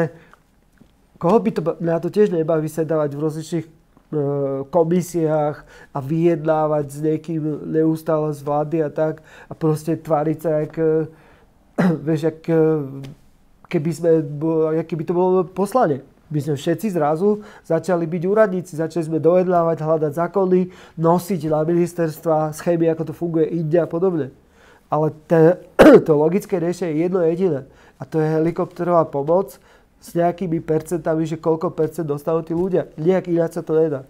koho 1.16 1.40
by 1.40 1.50
to, 1.56 1.62
mňa 1.64 1.98
to 2.04 2.12
tiež 2.12 2.36
nebaví 2.36 2.68
sedávať 2.68 3.16
v 3.16 3.24
rozličných 3.24 3.68
komisiách 4.70 5.66
a 5.92 6.00
vyjednávať 6.00 6.86
s 6.90 7.00
niekým 7.02 7.42
neustále 7.66 8.32
z 8.34 8.42
vlády 8.46 8.78
a 8.86 8.90
tak 8.94 9.26
a 9.50 9.54
proste 9.58 9.98
tváriť 9.98 10.38
sa, 10.40 10.50
jak, 10.62 10.74
e, 10.78 10.90
vieš, 12.08 12.22
jak, 12.30 12.40
e, 12.50 12.62
keby, 13.68 13.92
sme, 13.92 14.12
jak 14.78 14.88
keby 14.88 15.04
to 15.04 15.14
bolo 15.14 15.44
poslanie. 15.44 16.06
My 16.26 16.42
sme 16.42 16.58
všetci 16.58 16.90
zrazu 16.90 17.46
začali 17.70 18.10
byť 18.10 18.24
úradníci, 18.26 18.74
začali 18.74 19.06
sme 19.06 19.20
dojednávať, 19.22 19.78
hľadať 19.78 20.12
zákony, 20.18 20.60
nosiť 20.98 21.42
na 21.54 21.62
ministerstva, 21.62 22.50
schémy, 22.58 22.90
ako 22.90 23.04
to 23.10 23.14
funguje 23.14 23.46
inde 23.54 23.78
a 23.78 23.86
podobne. 23.86 24.34
Ale 24.90 25.14
te, 25.30 25.62
to 26.08 26.12
logické 26.18 26.58
riešenie 26.58 26.98
je 26.98 27.04
jedno 27.06 27.22
jediné. 27.22 27.62
A 28.02 28.04
to 28.04 28.20
je 28.20 28.28
helikopterová 28.28 29.06
pomoc, 29.08 29.62
s 30.06 30.14
nejakými 30.14 30.62
percentami, 30.62 31.26
že 31.26 31.42
koľko 31.42 31.74
percent 31.74 32.06
dostanú 32.06 32.46
tí 32.46 32.54
ľudia. 32.54 32.94
Nejak 32.94 33.26
ináč 33.26 33.58
sa 33.58 33.66
to 33.66 33.74
nedá. 33.74 34.06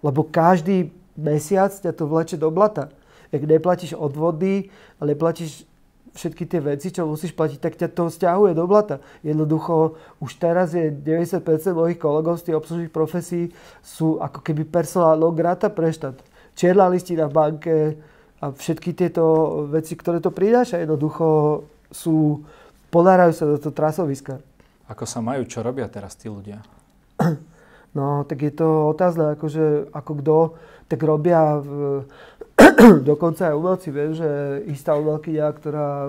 Lebo 0.00 0.24
každý 0.24 0.88
mesiac 1.20 1.68
ťa 1.68 1.92
to 1.92 2.08
vleče 2.08 2.40
do 2.40 2.48
blata. 2.48 2.88
Ak 3.28 3.44
neplatíš 3.44 3.92
odvody 3.92 4.72
a 4.96 5.04
neplatíš 5.04 5.68
všetky 6.12 6.44
tie 6.44 6.60
veci, 6.60 6.92
čo 6.92 7.08
musíš 7.08 7.32
platiť, 7.32 7.58
tak 7.60 7.76
ťa 7.76 7.88
to 7.92 8.08
stiahuje 8.12 8.52
do 8.52 8.64
blata. 8.68 9.00
Jednoducho, 9.24 9.96
už 10.20 10.36
teraz 10.36 10.76
je 10.76 10.92
90% 10.92 11.44
mojich 11.72 12.00
kolegov 12.00 12.40
z 12.40 12.48
tých 12.48 12.58
obslužných 12.60 12.92
profesí 12.92 13.52
sú 13.80 14.20
ako 14.20 14.44
keby 14.44 14.68
personálnou 14.68 15.32
grata 15.32 15.72
pre 15.72 15.88
štát. 15.92 16.20
Čierna 16.52 16.88
listina 16.92 17.28
v 17.28 17.36
banke 17.36 17.76
a 18.44 18.52
všetky 18.52 18.92
tieto 18.92 19.24
veci, 19.72 19.96
ktoré 19.96 20.20
to 20.20 20.28
prináša, 20.28 20.84
jednoducho 20.84 21.64
sú, 21.88 22.44
ponárajú 22.92 23.32
sa 23.32 23.44
do 23.48 23.56
toho 23.56 23.72
trasoviska. 23.72 24.44
Ako 24.92 25.08
sa 25.08 25.24
majú, 25.24 25.48
čo 25.48 25.64
robia 25.64 25.88
teraz 25.88 26.12
tí 26.14 26.28
ľudia? 26.28 26.60
No, 27.92 28.24
tak 28.24 28.40
je 28.40 28.56
to 28.56 28.88
otázne, 28.96 29.36
akože, 29.36 29.92
ako 29.92 30.12
kto, 30.24 30.38
tak 30.88 31.04
robia 31.04 31.60
v, 31.60 32.00
dokonca 33.12 33.52
aj 33.52 33.58
umelci, 33.60 33.92
viem, 33.92 34.16
že 34.16 34.64
istá 34.64 34.96
umelkyňa, 34.96 35.46
ktorá 35.52 36.08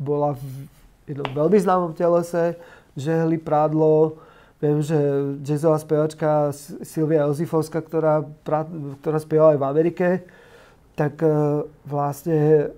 bola 0.00 0.32
v 0.32 0.64
jednom 1.04 1.28
veľmi 1.28 1.58
známom 1.60 1.92
telese, 1.92 2.56
žehli 2.96 3.36
prádlo, 3.36 4.16
viem, 4.64 4.80
že 4.80 4.96
jazzová 5.44 5.76
spevačka 5.76 6.56
Silvia 6.80 7.28
Jozifovská, 7.28 7.84
ktorá, 7.84 8.24
ktorá 9.04 9.18
spievala 9.20 9.54
aj 9.54 9.60
v 9.60 9.68
Amerike, 9.68 10.08
tak 10.96 11.20
e, 11.20 11.30
vlastne 11.86 12.72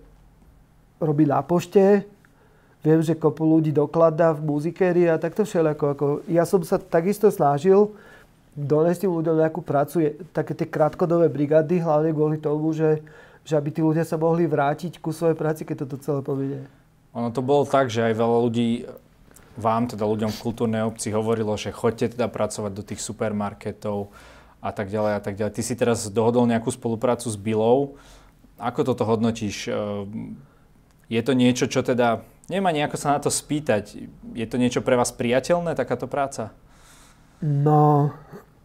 robí 1.00 1.24
na 1.24 1.40
pošte, 1.40 2.04
Viem, 2.80 3.04
že 3.04 3.12
kopu 3.12 3.44
ľudí 3.44 3.76
dokladá 3.76 4.32
v 4.32 4.40
muzikérii 4.40 5.04
a 5.12 5.20
takto 5.20 5.44
všelijako. 5.44 5.84
Ako, 5.92 6.06
ja 6.32 6.48
som 6.48 6.64
sa 6.64 6.80
takisto 6.80 7.28
snažil 7.28 7.92
donesti 8.56 9.06
ľuďom 9.06 9.36
nejakú 9.40 9.60
prácu, 9.62 10.02
je, 10.04 10.10
také 10.34 10.56
tie 10.56 10.66
krátkodové 10.66 11.30
brigády, 11.30 11.78
hlavne 11.78 12.10
kvôli 12.10 12.36
tomu, 12.40 12.74
že, 12.74 13.04
že 13.46 13.54
aby 13.54 13.70
tí 13.70 13.80
ľudia 13.80 14.02
sa 14.02 14.18
mohli 14.18 14.48
vrátiť 14.48 14.98
ku 14.98 15.14
svojej 15.14 15.38
práci, 15.38 15.62
keď 15.62 15.86
toto 15.86 16.02
celé 16.02 16.20
povinie. 16.24 16.62
Ono 17.14 17.30
to 17.30 17.42
bolo 17.42 17.66
tak, 17.66 17.90
že 17.90 18.10
aj 18.10 18.14
veľa 18.14 18.38
ľudí 18.48 18.68
vám, 19.58 19.90
teda 19.90 20.06
ľuďom 20.06 20.30
v 20.30 20.42
kultúrnej 20.42 20.82
obci 20.86 21.10
hovorilo, 21.10 21.54
že 21.58 21.74
choďte 21.74 22.16
teda 22.18 22.30
pracovať 22.30 22.72
do 22.72 22.82
tých 22.86 23.02
supermarketov 23.02 24.10
a 24.62 24.70
tak 24.70 24.88
ďalej 24.92 25.12
a 25.18 25.20
tak 25.20 25.34
ďalej. 25.36 25.52
Ty 25.58 25.62
si 25.62 25.74
teraz 25.74 26.06
dohodol 26.08 26.46
nejakú 26.46 26.70
spoluprácu 26.70 27.26
s 27.26 27.36
Bilou. 27.36 27.98
Ako 28.60 28.84
toto 28.86 29.08
hodnotíš? 29.08 29.68
Ehm, 29.68 30.36
je 31.10 31.20
to 31.24 31.32
niečo, 31.34 31.66
čo 31.66 31.82
teda 31.82 32.22
Nemá 32.50 32.74
nejako 32.74 32.98
sa 32.98 33.14
na 33.14 33.22
to 33.22 33.30
spýtať. 33.30 34.10
Je 34.34 34.46
to 34.50 34.58
niečo 34.58 34.82
pre 34.82 34.98
vás 34.98 35.14
priateľné, 35.14 35.78
takáto 35.78 36.10
práca? 36.10 36.50
No, 37.38 38.10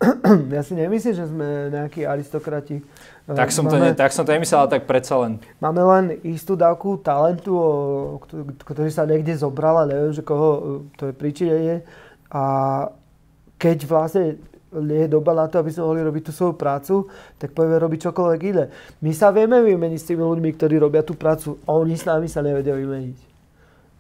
ja 0.58 0.66
si 0.66 0.74
nemyslím, 0.74 1.14
že 1.14 1.30
sme 1.30 1.70
nejakí 1.70 2.02
aristokrati. 2.02 2.82
Tak 3.30 3.54
som, 3.54 3.70
máme, 3.70 3.72
to, 3.72 3.78
ne, 3.78 3.92
tak 3.94 4.10
som 4.10 4.26
to 4.26 4.34
nemyslel, 4.34 4.66
ale 4.66 4.74
tak 4.74 4.90
predsa 4.90 5.22
len. 5.22 5.38
Máme 5.62 5.86
len 5.86 6.06
istú 6.26 6.58
dávku 6.58 6.98
talentu, 6.98 7.54
ktorý 8.66 8.90
sa 8.90 9.06
niekde 9.06 9.38
zobral 9.38 9.78
a 9.78 9.86
neviem, 9.86 10.18
že 10.18 10.26
koho 10.26 10.82
to 10.98 11.10
je 11.10 11.14
príčinenie. 11.14 11.86
A 12.34 12.44
keď 13.62 13.86
vlastne 13.86 14.42
nie 14.76 15.06
je 15.06 15.14
doba 15.14 15.38
na 15.38 15.46
to, 15.46 15.62
aby 15.62 15.70
sme 15.70 15.86
mohli 15.86 16.02
robiť 16.02 16.24
tú 16.26 16.32
svoju 16.34 16.58
prácu, 16.58 17.06
tak 17.38 17.54
povieme 17.54 17.78
robiť 17.80 18.12
čokoľvek 18.12 18.42
iné. 18.50 18.66
My 19.00 19.14
sa 19.14 19.30
vieme 19.30 19.62
vymeniť 19.62 20.00
s 20.02 20.10
tými 20.10 20.26
ľuďmi, 20.26 20.50
ktorí 20.58 20.76
robia 20.82 21.06
tú 21.06 21.14
prácu. 21.16 21.62
Oni 21.70 21.96
s 21.96 22.04
nami 22.04 22.26
sa 22.26 22.42
nevedia 22.42 22.76
vymeniť 22.76 23.25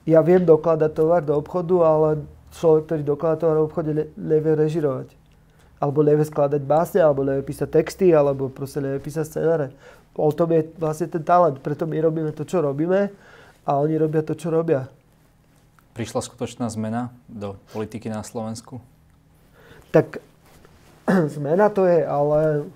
ja 0.05 0.21
viem 0.21 0.45
dokladať 0.45 0.91
tovar 0.93 1.25
do 1.25 1.33
obchodu, 1.33 1.75
ale 1.81 2.09
človek, 2.53 2.85
ktorý 2.85 3.01
dokladá 3.01 3.35
tovar 3.41 3.57
v 3.57 3.67
obchode, 3.67 3.91
nevie 4.13 4.53
režirovať. 4.53 5.09
Alebo 5.81 6.05
nevie 6.05 6.23
skladať 6.23 6.61
básne, 6.61 7.01
alebo 7.01 7.25
nevie 7.25 7.41
písať 7.41 7.67
texty, 7.67 8.13
alebo 8.13 8.47
proste 8.47 8.79
nevie 8.79 9.01
písať 9.01 9.25
scenáre. 9.25 9.67
O 10.15 10.31
tom 10.31 10.53
je 10.53 10.69
vlastne 10.79 11.11
ten 11.11 11.25
talent. 11.25 11.59
Preto 11.59 11.83
my 11.83 11.97
robíme 11.99 12.31
to, 12.31 12.47
čo 12.47 12.63
robíme 12.63 13.11
a 13.65 13.71
oni 13.81 13.99
robia 13.99 14.23
to, 14.23 14.37
čo 14.37 14.53
robia. 14.53 14.87
Prišla 15.97 16.23
skutočná 16.23 16.69
zmena 16.71 17.11
do 17.27 17.59
politiky 17.75 18.07
na 18.07 18.23
Slovensku? 18.23 18.79
Tak 19.91 20.21
zmena 21.35 21.67
to 21.73 21.83
je, 21.89 22.05
ale 22.05 22.69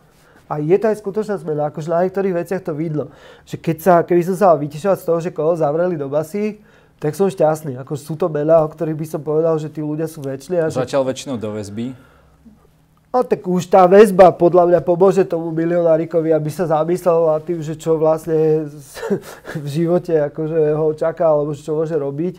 a 0.49 0.57
je 0.57 0.75
to 0.81 0.89
aj 0.89 0.97
skutočná 0.97 1.37
zmena. 1.37 1.69
Akože 1.69 1.93
na 1.93 2.01
niektorých 2.03 2.35
veciach 2.41 2.65
to 2.65 2.73
vidno. 2.73 3.13
Že 3.45 3.55
keď 3.61 3.77
sa, 3.77 3.93
keby 4.01 4.21
som 4.25 4.35
sa 4.35 4.57
vytešovať 4.57 4.97
z 4.97 5.05
toho, 5.05 5.19
že 5.21 5.29
koho 5.29 5.53
zavreli 5.53 5.93
do 5.93 6.09
basy, 6.09 6.57
tak 6.99 7.15
som 7.15 7.31
šťastný. 7.31 7.79
Ako 7.79 7.95
sú 7.95 8.19
to 8.19 8.27
mená, 8.27 8.59
o 8.59 8.67
ktorých 8.67 8.99
by 8.99 9.07
som 9.07 9.21
povedal, 9.23 9.55
že 9.55 9.71
tí 9.71 9.79
ľudia 9.79 10.05
sú 10.05 10.19
väčšie. 10.19 10.67
Že... 10.67 10.83
väčšinou 11.07 11.39
do 11.39 11.55
väzby. 11.55 11.95
No 13.09 13.25
tak 13.25 13.41
už 13.41 13.71
tá 13.71 13.89
väzba 13.89 14.29
podľa 14.29 14.69
mňa 14.69 14.79
pomôže 14.85 15.25
tomu 15.25 15.49
milionárikovi, 15.49 16.29
aby 16.29 16.51
sa 16.53 16.69
zamyslel 16.69 17.25
nad 17.25 17.41
tým, 17.41 17.57
že 17.63 17.73
čo 17.73 17.97
vlastne 17.97 18.69
v 19.63 19.67
živote 19.67 20.13
akože 20.29 20.59
ho 20.75 20.87
čaká, 20.93 21.31
alebo 21.31 21.55
čo 21.55 21.73
môže 21.73 21.95
robiť. 21.95 22.37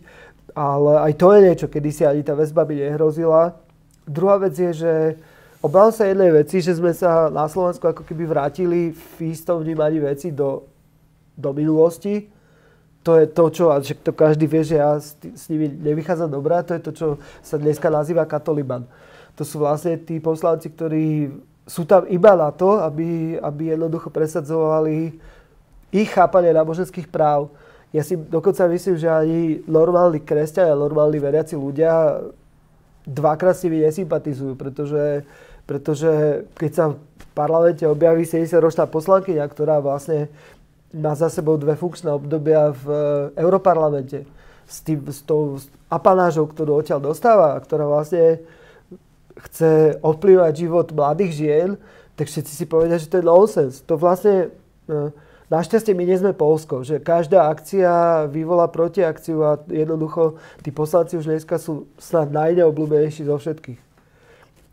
Ale 0.55 1.09
aj 1.09 1.13
to 1.17 1.27
je 1.35 1.41
niečo, 1.41 1.67
kedy 1.67 1.91
si 1.91 2.03
ani 2.05 2.23
tá 2.23 2.37
väzba 2.37 2.63
by 2.63 2.75
nehrozila. 2.77 3.57
Druhá 4.05 4.39
vec 4.39 4.55
je, 4.55 4.71
že 4.77 4.93
obávam 5.65 5.91
sa 5.91 6.07
jednej 6.07 6.31
veci, 6.37 6.61
že 6.61 6.77
sme 6.77 6.93
sa 6.93 7.33
na 7.33 7.49
Slovensku 7.49 7.91
ako 7.91 8.05
keby 8.05 8.29
vrátili 8.29 8.93
v 8.93 9.33
istom 9.33 9.65
vnímaní 9.65 10.05
veci 10.05 10.31
do, 10.31 10.69
do 11.35 11.51
minulosti 11.57 12.29
to 13.01 13.17
je 13.17 13.27
to, 13.33 13.45
čo, 13.49 13.65
a 13.73 13.81
to 13.81 14.13
každý 14.13 14.45
vie, 14.45 14.61
že 14.61 14.77
ja 14.77 15.01
s, 15.01 15.17
s 15.17 15.49
nimi 15.49 15.73
nevychádzam 15.73 16.29
dobrá, 16.29 16.61
to 16.61 16.77
je 16.77 16.83
to, 16.85 16.93
čo 16.93 17.07
sa 17.41 17.57
dneska 17.57 17.89
nazýva 17.89 18.29
katoliban. 18.29 18.85
To 19.41 19.43
sú 19.43 19.65
vlastne 19.65 19.97
tí 19.97 20.21
poslanci, 20.21 20.69
ktorí 20.69 21.33
sú 21.65 21.89
tam 21.89 22.05
iba 22.13 22.37
na 22.37 22.53
to, 22.53 22.83
aby, 22.85 23.41
aby 23.41 23.73
jednoducho 23.73 24.13
presadzovali 24.13 25.17
ich 25.91 26.09
chápanie 26.13 26.53
náboženských 26.53 27.09
práv. 27.09 27.49
Ja 27.91 28.05
si 28.05 28.15
dokonca 28.15 28.69
myslím, 28.71 29.01
že 29.01 29.09
ani 29.11 29.41
normálni 29.67 30.23
kresťania, 30.23 30.79
normálni 30.79 31.19
veriaci 31.19 31.59
ľudia 31.59 32.23
dvakrát 33.09 33.57
s 33.57 33.65
nimi 33.67 33.83
nesympatizujú, 33.83 34.55
pretože, 34.55 35.27
pretože 35.67 36.45
keď 36.55 36.71
sa 36.71 36.85
v 36.95 37.25
parlamente 37.35 37.83
objaví 37.89 38.23
70-ročná 38.23 38.87
poslankyňa, 38.87 39.45
ktorá 39.51 39.83
vlastne 39.83 40.31
má 40.95 41.15
za 41.15 41.31
sebou 41.31 41.55
dve 41.55 41.79
funkčné 41.79 42.11
obdobia 42.11 42.75
v 42.75 42.85
e, 42.91 42.99
Europarlamente 43.39 44.27
s, 44.67 44.83
tým, 44.83 45.07
s 45.07 45.23
tou 45.23 45.59
apanážou, 45.91 46.47
ktorú 46.51 46.83
odtiaľ 46.83 47.03
dostáva 47.03 47.55
a 47.55 47.63
ktorá 47.63 47.87
vlastne 47.87 48.43
chce 49.51 49.99
ovplyvať 50.03 50.53
život 50.67 50.87
mladých 50.91 51.33
žien, 51.35 51.69
tak 52.15 52.29
všetci 52.29 52.53
si 52.53 52.65
povedia, 52.67 53.01
že 53.01 53.09
to 53.09 53.19
je 53.19 53.25
nonsense. 53.25 53.83
To 53.87 53.95
vlastne, 53.95 54.51
e, 54.87 55.11
našťastie 55.51 55.95
my 55.95 56.05
nie 56.07 56.19
sme 56.19 56.35
Polsko, 56.35 56.83
že 56.83 57.03
každá 57.03 57.51
akcia 57.51 58.27
vyvolá 58.31 58.67
protiakciu 58.71 59.39
a 59.47 59.59
jednoducho 59.71 60.39
tí 60.63 60.71
poslanci 60.75 61.19
už 61.19 61.27
dneska 61.27 61.59
sú 61.59 61.91
snad 61.99 62.31
najneobľúbenejší 62.31 63.27
zo 63.27 63.39
všetkých. 63.39 63.90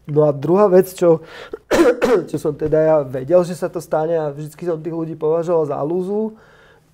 No 0.08 0.24
a 0.24 0.32
druhá 0.32 0.72
vec, 0.72 0.88
čo, 0.96 1.20
čo 2.32 2.38
som 2.40 2.56
teda 2.56 2.80
ja 2.80 2.96
vedel, 3.04 3.44
že 3.44 3.60
sa 3.60 3.68
to 3.68 3.84
stane 3.84 4.16
a 4.16 4.32
vždy 4.32 4.56
som 4.64 4.80
tých 4.80 4.96
ľudí 4.96 5.20
považoval 5.20 5.68
za 5.68 5.78
lúzu, 5.84 6.32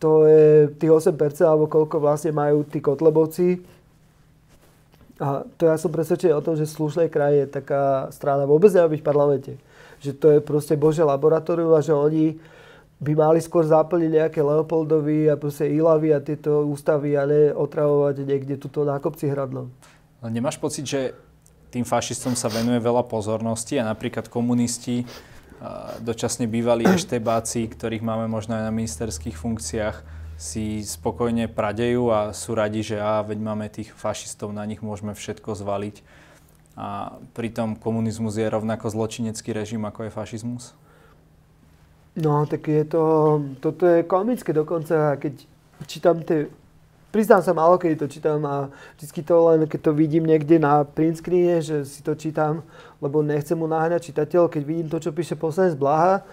to 0.02 0.26
je 0.26 0.74
tých 0.82 0.92
8% 0.92 1.14
alebo 1.46 1.70
koľko 1.70 2.02
vlastne 2.02 2.34
majú 2.34 2.66
tí 2.68 2.82
kotlebovci. 2.82 3.64
A 5.22 5.46
to 5.56 5.70
ja 5.70 5.78
som 5.78 5.94
presvedčený 5.94 6.34
o 6.36 6.44
tom, 6.44 6.58
že 6.58 6.68
slušnej 6.68 7.08
kraji 7.08 7.46
je 7.46 7.56
taká 7.62 8.10
strana 8.10 8.44
vôbec 8.50 8.74
nemá 8.74 8.90
byť 8.90 9.00
v 9.00 9.08
parlamente. 9.08 9.52
Že 10.04 10.12
to 10.20 10.28
je 10.36 10.40
proste 10.44 10.76
Bože 10.76 11.06
laboratórium 11.06 11.72
a 11.72 11.86
že 11.86 11.96
oni 11.96 12.36
by 13.00 13.14
mali 13.16 13.40
skôr 13.40 13.64
zaplniť 13.64 14.10
nejaké 14.10 14.40
Leopoldovy 14.44 15.32
a 15.32 15.40
proste 15.40 15.70
Ilavy 15.70 16.12
a 16.12 16.20
tieto 16.20 16.66
ústavy 16.68 17.16
a 17.16 17.24
ne 17.24 17.56
otravovať 17.56 18.28
niekde 18.28 18.60
tuto 18.60 18.84
na 18.84 19.00
kopci 19.00 19.32
hradnom. 19.32 19.72
Nemáš 20.24 20.60
pocit, 20.60 20.88
že 20.88 21.16
tým 21.74 21.82
fašistom 21.82 22.38
sa 22.38 22.54
venuje 22.54 22.78
veľa 22.78 23.10
pozornosti 23.10 23.82
a 23.82 23.90
napríklad 23.90 24.30
komunisti, 24.30 25.10
dočasne 26.06 26.46
bývalí 26.46 26.86
eštebáci, 26.98 27.66
ktorých 27.66 28.06
máme 28.06 28.30
možno 28.30 28.54
aj 28.62 28.70
na 28.70 28.74
ministerských 28.74 29.34
funkciách, 29.34 29.98
si 30.38 30.86
spokojne 30.86 31.50
pradejú 31.50 32.14
a 32.14 32.30
sú 32.36 32.54
radi, 32.54 32.86
že 32.86 33.02
á, 33.02 33.26
veď 33.26 33.40
máme 33.42 33.66
tých 33.74 33.90
fašistov, 33.96 34.54
na 34.54 34.66
nich 34.70 34.86
môžeme 34.86 35.18
všetko 35.18 35.56
zvaliť. 35.56 36.22
A 36.74 37.22
pritom 37.38 37.78
komunizmus 37.78 38.34
je 38.34 38.50
rovnako 38.50 38.90
zločinecký 38.90 39.54
režim, 39.54 39.86
ako 39.86 40.10
je 40.10 40.12
fašizmus? 40.12 40.64
No, 42.18 42.46
tak 42.50 42.66
je 42.66 42.86
to, 42.86 43.04
toto 43.62 43.86
je 43.86 44.06
komické 44.06 44.54
dokonca, 44.54 45.18
keď 45.22 45.34
čítam 45.86 46.22
tie 46.26 46.50
priznám 47.14 47.46
sa 47.46 47.54
málo, 47.54 47.78
keď 47.78 48.04
to 48.04 48.08
čítam 48.10 48.42
a 48.50 48.74
vždy 48.98 49.22
to 49.22 49.38
len, 49.46 49.60
keď 49.70 49.80
to 49.86 49.92
vidím 49.94 50.26
niekde 50.26 50.58
na 50.58 50.82
print 50.82 51.22
screene, 51.22 51.62
že 51.62 51.86
si 51.86 52.02
to 52.02 52.18
čítam, 52.18 52.66
lebo 52.98 53.22
nechcem 53.22 53.54
mu 53.54 53.70
naháňať 53.70 54.10
čitateľ, 54.10 54.50
keď 54.50 54.62
vidím 54.66 54.90
to, 54.90 54.98
čo 54.98 55.14
píše 55.14 55.38
poslanec 55.38 55.78
Blaha, 55.78 56.26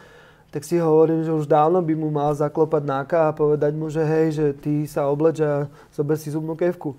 tak 0.50 0.64
si 0.64 0.80
hovorím, 0.80 1.22
že 1.22 1.36
už 1.36 1.46
dávno 1.46 1.84
by 1.84 1.94
mu 1.94 2.08
mal 2.08 2.32
zaklopať 2.32 2.82
náka 2.82 3.28
a 3.28 3.36
povedať 3.36 3.76
mu, 3.76 3.92
že 3.92 4.02
hej, 4.02 4.26
že 4.34 4.46
ty 4.56 4.88
sa 4.88 5.06
obleč 5.06 5.38
a 5.44 5.68
zober 5.94 6.18
si 6.18 6.32
zubnú 6.32 6.56
kevku. 6.58 6.96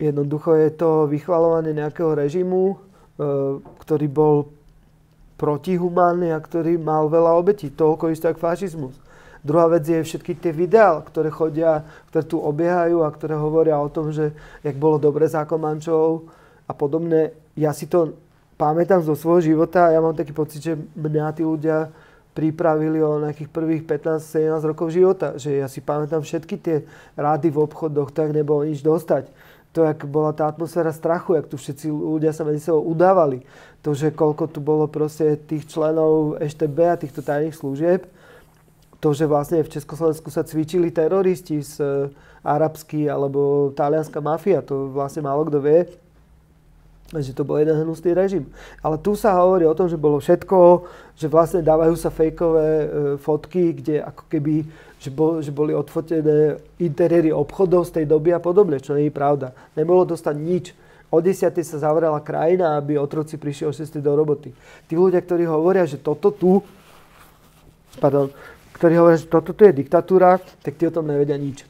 Jednoducho 0.00 0.56
je 0.56 0.70
to 0.72 1.04
vychvalovanie 1.10 1.76
nejakého 1.76 2.16
režimu, 2.16 2.72
e, 2.72 2.76
ktorý 3.84 4.06
bol 4.08 4.48
protihumánny 5.36 6.32
a 6.32 6.40
ktorý 6.40 6.80
mal 6.80 7.12
veľa 7.12 7.36
obetí. 7.36 7.68
Toľko 7.68 8.08
isto 8.08 8.32
ako 8.32 8.40
fašizmus. 8.40 9.03
Druhá 9.44 9.68
vec 9.68 9.84
je 9.84 10.00
všetky 10.00 10.40
tie 10.40 10.56
videá, 10.56 10.96
ktoré 11.04 11.28
chodia, 11.28 11.84
ktoré 12.08 12.24
tu 12.24 12.40
obiehajú 12.40 13.04
a 13.04 13.12
ktoré 13.12 13.36
hovoria 13.36 13.76
o 13.76 13.92
tom, 13.92 14.08
že 14.08 14.32
jak 14.64 14.80
bolo 14.80 14.96
dobre 14.96 15.28
za 15.28 15.44
Komančov 15.44 16.32
a 16.64 16.72
podobne. 16.72 17.36
Ja 17.52 17.76
si 17.76 17.84
to 17.84 18.16
pamätám 18.56 19.04
zo 19.04 19.12
svojho 19.12 19.52
života 19.52 19.92
a 19.92 19.92
ja 19.92 20.00
mám 20.00 20.16
taký 20.16 20.32
pocit, 20.32 20.64
že 20.64 20.80
mňa 20.96 21.36
tí 21.36 21.44
ľudia 21.44 21.92
pripravili 22.34 22.98
o 23.04 23.20
nejakých 23.20 23.52
prvých 23.52 23.82
15-17 23.86 24.64
rokov 24.64 24.90
života. 24.90 25.36
Že 25.36 25.60
ja 25.60 25.68
si 25.68 25.84
pamätám 25.84 26.24
všetky 26.24 26.56
tie 26.58 26.76
rády 27.14 27.52
v 27.52 27.62
obchodoch, 27.62 28.10
tak 28.10 28.34
nebolo 28.34 28.66
nič 28.66 28.82
dostať. 28.82 29.30
To, 29.74 29.82
jak 29.82 30.06
bola 30.06 30.30
tá 30.30 30.46
atmosféra 30.46 30.94
strachu, 30.94 31.34
jak 31.34 31.50
tu 31.50 31.58
všetci 31.58 31.90
ľudia 31.90 32.30
sa 32.30 32.46
medzi 32.46 32.62
sebou 32.62 32.80
udávali. 32.86 33.42
To, 33.82 33.90
že 33.90 34.14
koľko 34.14 34.50
tu 34.50 34.62
bolo 34.62 34.86
proste 34.86 35.34
tých 35.36 35.66
členov 35.66 36.38
EŠTB 36.38 36.78
a 36.90 36.96
týchto 36.96 37.20
tajných 37.20 37.54
služieb. 37.58 38.06
To, 39.04 39.12
že 39.12 39.28
vlastne 39.28 39.60
v 39.60 39.68
Československu 39.68 40.32
sa 40.32 40.48
cvičili 40.48 40.88
teroristi 40.88 41.60
z 41.60 41.76
e, 41.76 41.86
arabský 42.40 43.04
alebo 43.04 43.68
talianská 43.76 44.24
mafia, 44.24 44.64
to 44.64 44.88
vlastne 44.96 45.20
málo 45.20 45.44
kto 45.44 45.60
vie 45.60 45.84
že 47.12 47.36
to 47.36 47.44
bol 47.44 47.60
jeden 47.60 47.84
hnusný 47.84 48.16
režim. 48.16 48.48
Ale 48.80 48.96
tu 48.98 49.14
sa 49.14 49.36
hovorí 49.38 49.68
o 49.68 49.76
tom, 49.76 49.86
že 49.86 50.00
bolo 50.00 50.18
všetko, 50.18 50.88
že 51.14 51.28
vlastne 51.28 51.60
dávajú 51.60 51.94
sa 51.94 52.08
fejkové 52.10 52.66
e, 52.66 52.86
fotky, 53.20 53.76
kde 53.76 54.00
ako 54.02 54.24
keby, 54.26 54.64
že, 54.98 55.10
bol, 55.12 55.38
že 55.44 55.52
boli 55.52 55.76
odfotené 55.76 56.58
interiéry 56.80 57.30
obchodov 57.30 57.86
z 57.86 58.00
tej 58.00 58.04
doby 58.08 58.32
a 58.32 58.40
podobne, 58.40 58.80
čo 58.80 58.96
nie 58.96 59.12
je 59.12 59.14
pravda. 59.14 59.52
Nebolo 59.76 60.08
dostať 60.08 60.36
nič. 60.40 60.64
O 61.12 61.22
10. 61.22 61.54
sa 61.62 61.78
zavrela 61.78 62.18
krajina, 62.18 62.74
aby 62.80 62.98
otroci 62.98 63.38
prišli 63.38 63.70
o 63.70 63.72
6. 63.76 64.00
do 64.02 64.12
roboty. 64.16 64.50
Tí 64.90 64.98
ľudia, 64.98 65.22
ktorí 65.22 65.46
hovoria, 65.46 65.86
že 65.86 66.00
toto 66.00 66.34
tu, 66.34 66.58
pardon, 68.02 68.32
ktorí 68.74 68.98
hovoria, 68.98 69.22
že 69.22 69.30
toto 69.30 69.54
tu 69.54 69.62
je 69.62 69.72
diktatúra, 69.72 70.42
tak 70.62 70.74
tí 70.74 70.84
o 70.84 70.92
tom 70.92 71.06
nevedia 71.06 71.38
nič. 71.38 71.62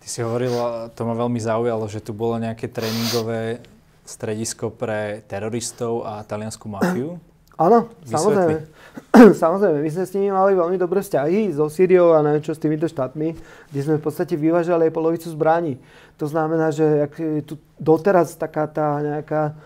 Ty 0.00 0.06
si 0.06 0.22
hovoril, 0.22 0.54
to 0.94 1.02
ma 1.02 1.18
veľmi 1.18 1.42
zaujalo, 1.42 1.90
že 1.90 1.98
tu 1.98 2.14
bolo 2.14 2.38
nejaké 2.38 2.70
tréningové 2.70 3.58
stredisko 4.06 4.70
pre 4.70 5.26
teroristov 5.26 6.06
a 6.06 6.22
taliansku 6.22 6.70
mafiu. 6.70 7.18
Áno, 7.56 7.88
samozrejme. 8.04 8.68
samozrejme, 9.42 9.78
my 9.80 9.90
sme 9.90 10.04
s 10.04 10.12
nimi 10.12 10.28
mali 10.28 10.52
veľmi 10.52 10.76
dobré 10.76 11.00
vzťahy 11.00 11.56
so 11.56 11.72
Syriou 11.72 12.12
a 12.12 12.20
neviem 12.20 12.44
čo 12.44 12.52
s 12.52 12.60
týmito 12.60 12.84
štátmi, 12.84 13.32
kde 13.72 13.80
sme 13.80 13.96
v 13.96 14.04
podstate 14.04 14.36
vyvážali 14.36 14.86
aj 14.86 14.92
polovicu 14.92 15.32
zbraní. 15.32 15.80
To 16.20 16.28
znamená, 16.28 16.68
že 16.68 17.08
ak 17.08 17.12
je 17.16 17.42
tu 17.42 17.54
doteraz 17.80 18.36
taká 18.36 18.68
tá 18.68 19.00
nejaká 19.00 19.56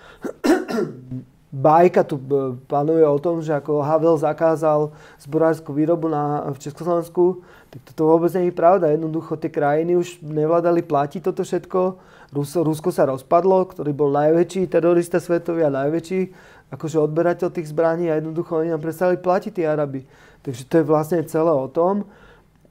bajka 1.51 2.07
tu 2.07 2.17
e, 2.17 2.55
panuje 2.71 3.03
o 3.03 3.19
tom, 3.19 3.43
že 3.43 3.55
ako 3.55 3.83
Havel 3.83 4.17
zakázal 4.19 4.95
zborárskú 5.19 5.75
výrobu 5.75 6.07
na, 6.07 6.47
v 6.55 6.59
Československu, 6.63 7.43
tak 7.71 7.81
toto 7.91 8.11
vôbec 8.11 8.31
nie 8.39 8.51
je 8.51 8.55
pravda. 8.55 8.91
Jednoducho 8.91 9.39
tie 9.39 9.51
krajiny 9.51 9.99
už 9.99 10.23
nevládali 10.23 10.83
platiť 10.83 11.23
toto 11.27 11.43
všetko 11.43 12.11
Rusko, 12.31 12.63
Rusko 12.63 12.91
sa 12.95 13.11
rozpadlo, 13.11 13.67
ktorý 13.67 13.91
bol 13.91 14.15
najväčší 14.15 14.71
terorista 14.71 15.19
svetový 15.19 15.67
a 15.67 15.75
najväčší 15.75 16.31
akože 16.71 17.03
odberateľ 17.03 17.51
tých 17.51 17.75
zbraní 17.75 18.07
a 18.07 18.23
jednoducho 18.23 18.63
oni 18.63 18.71
nám 18.71 18.79
prestali 18.79 19.19
platiť 19.19 19.51
tí 19.51 19.63
Araby. 19.67 20.07
Takže 20.47 20.63
to 20.71 20.75
je 20.79 20.85
vlastne 20.87 21.27
celé 21.27 21.51
o 21.51 21.67
tom. 21.67 22.07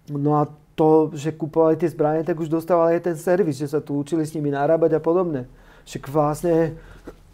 No 0.08 0.40
a 0.40 0.48
to, 0.80 1.12
že 1.12 1.36
kupovali 1.36 1.76
tie 1.76 1.92
zbranie, 1.92 2.24
tak 2.24 2.40
už 2.40 2.48
dostávali 2.48 2.96
aj 2.96 3.12
ten 3.12 3.18
servis, 3.20 3.60
že 3.60 3.68
sa 3.68 3.84
tu 3.84 4.00
učili 4.00 4.24
s 4.24 4.32
nimi 4.32 4.48
narábať 4.48 4.96
a 4.96 5.04
podobne. 5.04 5.52
Však 5.84 6.08
vlastne 6.08 6.80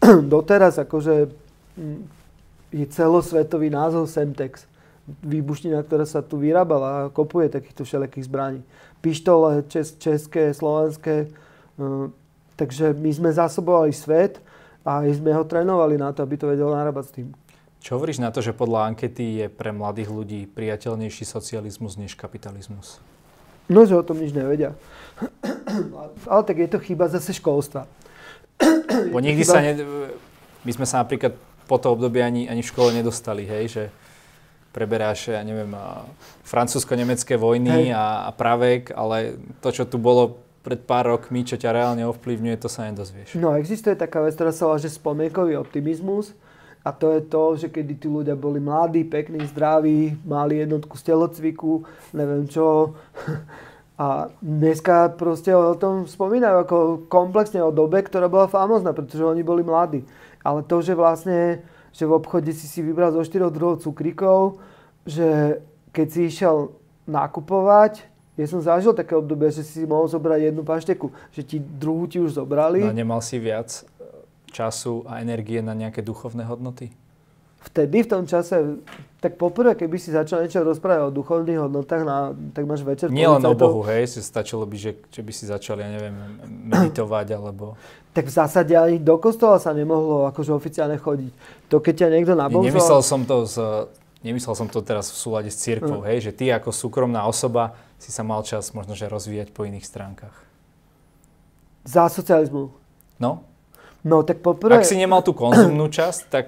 doteraz 0.34 0.78
akože 0.78 1.30
mm, 1.78 2.00
je 2.72 2.86
celosvetový 2.90 3.70
názov 3.70 4.06
Semtex. 4.06 4.66
Výbušnina, 5.22 5.86
ktorá 5.86 6.02
sa 6.02 6.18
tu 6.18 6.42
vyrábala 6.42 7.06
a 7.06 7.10
kopuje 7.14 7.46
takýchto 7.46 7.86
všelijakých 7.86 8.26
zbraní. 8.26 8.60
Pištole 8.98 9.62
čes, 9.70 9.94
české, 10.02 10.50
slovenské, 10.50 11.30
Hm, 11.76 12.12
takže 12.56 12.96
my 12.96 13.10
sme 13.12 13.30
zásobovali 13.32 13.92
svet 13.92 14.40
a 14.80 15.04
sme 15.12 15.32
ho 15.36 15.44
trénovali 15.44 16.00
na 16.00 16.12
to, 16.12 16.24
aby 16.24 16.40
to 16.40 16.48
vedel 16.48 16.72
narábať 16.72 17.04
s 17.04 17.14
tým. 17.20 17.28
Čo 17.84 18.00
hovoríš 18.00 18.18
na 18.18 18.32
to, 18.32 18.40
že 18.42 18.56
podľa 18.56 18.90
ankety 18.90 19.44
je 19.44 19.46
pre 19.52 19.70
mladých 19.70 20.10
ľudí 20.10 20.40
priateľnejší 20.50 21.22
socializmus 21.22 22.00
než 22.00 22.16
kapitalizmus? 22.16 22.98
No, 23.68 23.84
že 23.84 23.98
o 23.98 24.02
tom 24.02 24.18
nič 24.18 24.32
nevedia. 24.32 24.74
Ale 26.32 26.42
tak 26.42 26.56
je 26.58 26.68
to 26.70 26.78
chyba 26.82 27.12
zase 27.12 27.36
školstva. 27.36 27.84
Bo 29.12 29.18
nikdy 29.20 29.42
sa 29.44 29.60
ne... 29.60 29.76
My 30.66 30.72
sme 30.74 30.86
sa 30.88 31.04
napríklad 31.06 31.36
po 31.66 31.76
to 31.78 31.94
obdobie 31.94 32.22
ani, 32.22 32.46
ani 32.50 32.62
v 32.62 32.70
škole 32.70 32.90
nedostali, 32.90 33.46
hej, 33.46 33.64
že 33.70 33.84
preberáš, 34.74 35.32
ja 35.32 35.40
neviem, 35.40 35.72
francúzsko-nemecké 36.44 37.40
vojny 37.40 37.90
a, 37.96 38.28
a 38.28 38.30
pravek, 38.34 38.92
ale 38.92 39.40
to, 39.64 39.72
čo 39.72 39.88
tu 39.88 39.96
bolo 39.96 40.42
pred 40.66 40.82
pár 40.82 41.14
rokmi, 41.14 41.46
čo 41.46 41.54
ťa 41.54 41.70
reálne 41.70 42.02
ovplyvňuje, 42.10 42.56
to 42.58 42.68
sa 42.68 42.90
nedozvieš. 42.90 43.38
No 43.38 43.54
existuje 43.54 43.94
taká 43.94 44.20
vec, 44.20 44.34
ktorá 44.34 44.50
sa 44.50 44.66
volá, 44.66 44.82
že 44.82 44.90
spomienkový 44.90 45.54
optimizmus. 45.56 46.34
A 46.86 46.94
to 46.94 47.18
je 47.18 47.22
to, 47.26 47.42
že 47.58 47.66
kedy 47.66 47.98
tí 47.98 48.06
ľudia 48.06 48.38
boli 48.38 48.62
mladí, 48.62 49.02
pekní, 49.02 49.42
zdraví, 49.50 50.14
mali 50.22 50.62
jednotku 50.62 50.94
z 50.94 51.02
telocviku, 51.10 51.82
neviem 52.14 52.46
čo. 52.46 52.94
A 53.96 54.28
dneska 54.44 55.08
proste 55.16 55.56
o 55.56 55.72
tom 55.72 56.04
spomínajú 56.04 56.56
ako 56.68 56.76
komplexne 57.08 57.64
o 57.64 57.72
dobe, 57.72 58.04
ktorá 58.04 58.28
bola 58.28 58.44
famozná, 58.44 58.92
pretože 58.92 59.24
oni 59.24 59.40
boli 59.40 59.64
mladí. 59.64 60.04
Ale 60.44 60.60
to, 60.60 60.84
že 60.84 60.92
vlastne, 60.92 61.64
že 61.96 62.04
v 62.04 62.12
obchode 62.12 62.52
si 62.52 62.68
si 62.68 62.84
vybral 62.84 63.16
zo 63.16 63.24
štyroch 63.24 63.48
druhov 63.48 63.80
cukríkov, 63.80 64.60
že 65.08 65.58
keď 65.96 66.06
si 66.12 66.20
išiel 66.28 66.76
nakupovať, 67.08 68.04
ja 68.36 68.44
som 68.44 68.60
zažil 68.60 68.92
také 68.92 69.16
obdobie, 69.16 69.48
že 69.48 69.64
si 69.64 69.88
mohol 69.88 70.12
zobrať 70.12 70.52
jednu 70.52 70.60
pašteku, 70.60 71.08
že 71.32 71.40
ti 71.40 71.56
druhú 71.56 72.04
ti 72.04 72.20
už 72.20 72.36
zobrali. 72.36 72.84
No 72.84 72.92
nemal 72.92 73.24
si 73.24 73.40
viac 73.40 73.80
času 74.52 75.08
a 75.08 75.24
energie 75.24 75.64
na 75.64 75.72
nejaké 75.72 76.04
duchovné 76.04 76.44
hodnoty? 76.44 76.92
Vtedy, 77.66 78.06
v 78.06 78.08
tom 78.08 78.24
čase, 78.30 78.78
tak 79.18 79.34
poprvé, 79.42 79.74
keby 79.74 79.98
si 79.98 80.14
začal 80.14 80.46
niečo 80.46 80.62
rozprávať 80.62 81.10
o 81.10 81.10
duchovných 81.10 81.66
hodnotách, 81.66 82.02
na, 82.06 82.30
tak 82.54 82.62
máš 82.62 82.86
večer... 82.86 83.10
Nie 83.10 83.26
len 83.26 83.42
o 83.42 83.58
Bohu, 83.58 83.82
hej, 83.90 84.06
si 84.06 84.22
stačilo 84.22 84.62
by, 84.62 84.76
že, 84.78 85.02
že 85.10 85.20
by 85.20 85.32
si 85.34 85.50
začal, 85.50 85.82
ja 85.82 85.90
neviem, 85.90 86.14
meditovať, 86.70 87.34
alebo... 87.34 87.74
Tak 88.14 88.30
v 88.30 88.32
zásade 88.32 88.72
ani 88.72 89.02
do 89.02 89.18
kostola 89.18 89.58
sa 89.58 89.74
nemohlo 89.74 90.30
akože 90.30 90.54
oficiálne 90.54 90.96
chodiť. 90.96 91.32
To 91.68 91.82
keď 91.82 91.94
ťa 92.06 92.08
niekto 92.14 92.32
nabomzoval... 92.38 92.70
Nemyslel 92.70 93.02
som 93.02 93.20
to 93.26 93.44
z, 93.44 93.56
nemyslel 94.22 94.54
som 94.54 94.68
to 94.70 94.80
teraz 94.80 95.10
v 95.10 95.16
súlade 95.18 95.50
s 95.50 95.58
církvou, 95.58 96.00
mm. 96.00 96.06
hej, 96.06 96.18
že 96.30 96.32
ty 96.32 96.48
ako 96.48 96.70
súkromná 96.70 97.26
osoba 97.26 97.76
si 97.98 98.14
sa 98.14 98.22
mal 98.22 98.40
čas 98.46 98.72
možno 98.72 98.94
že 98.94 99.10
rozvíjať 99.10 99.50
po 99.50 99.66
iných 99.66 99.84
stránkach? 99.84 100.36
Za 101.82 102.08
socializmu. 102.08 102.72
No? 103.18 103.42
No 104.06 104.22
tak 104.22 104.38
poprvé... 104.38 104.80
Ak 104.80 104.86
si 104.86 104.94
nemal 104.94 105.20
tú 105.26 105.34
konzumnú 105.34 105.90
časť, 105.90 106.20
tak 106.30 106.46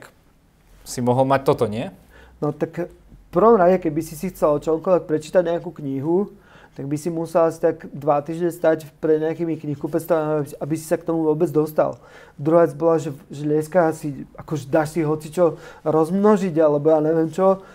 si 0.88 1.05
mohol 1.05 1.29
mať 1.29 1.40
toto, 1.44 1.68
nie? 1.68 1.92
No 2.40 2.57
tak 2.57 2.88
v 2.88 3.29
prvom 3.29 3.61
rade, 3.61 3.77
keby 3.77 4.01
si 4.01 4.16
si 4.16 4.33
chcel 4.33 4.57
čomkoľvek 4.57 5.05
prečítať 5.05 5.44
nejakú 5.44 5.68
knihu, 5.77 6.33
tak 6.72 6.87
by 6.87 6.94
si 6.94 7.11
musel 7.11 7.51
asi 7.51 7.59
tak 7.59 7.90
dva 7.90 8.22
týždne 8.22 8.55
stať 8.55 8.87
pre 9.03 9.18
nejakými 9.18 9.59
knihkupectvami, 9.59 10.57
aby 10.62 10.74
si 10.79 10.87
sa 10.87 10.94
k 10.94 11.11
tomu 11.11 11.27
vôbec 11.27 11.51
dostal. 11.51 11.98
Druhá 12.38 12.64
vec 12.64 12.72
bola, 12.79 13.03
že, 13.03 13.11
že 13.29 13.42
dneska 13.44 13.90
si, 13.92 14.24
akože 14.38 14.70
dáš 14.70 14.94
si 14.94 15.03
hocičo 15.03 15.59
rozmnožiť, 15.83 16.55
alebo 16.62 16.88
ja 16.88 17.03
neviem 17.03 17.35
čo, 17.35 17.66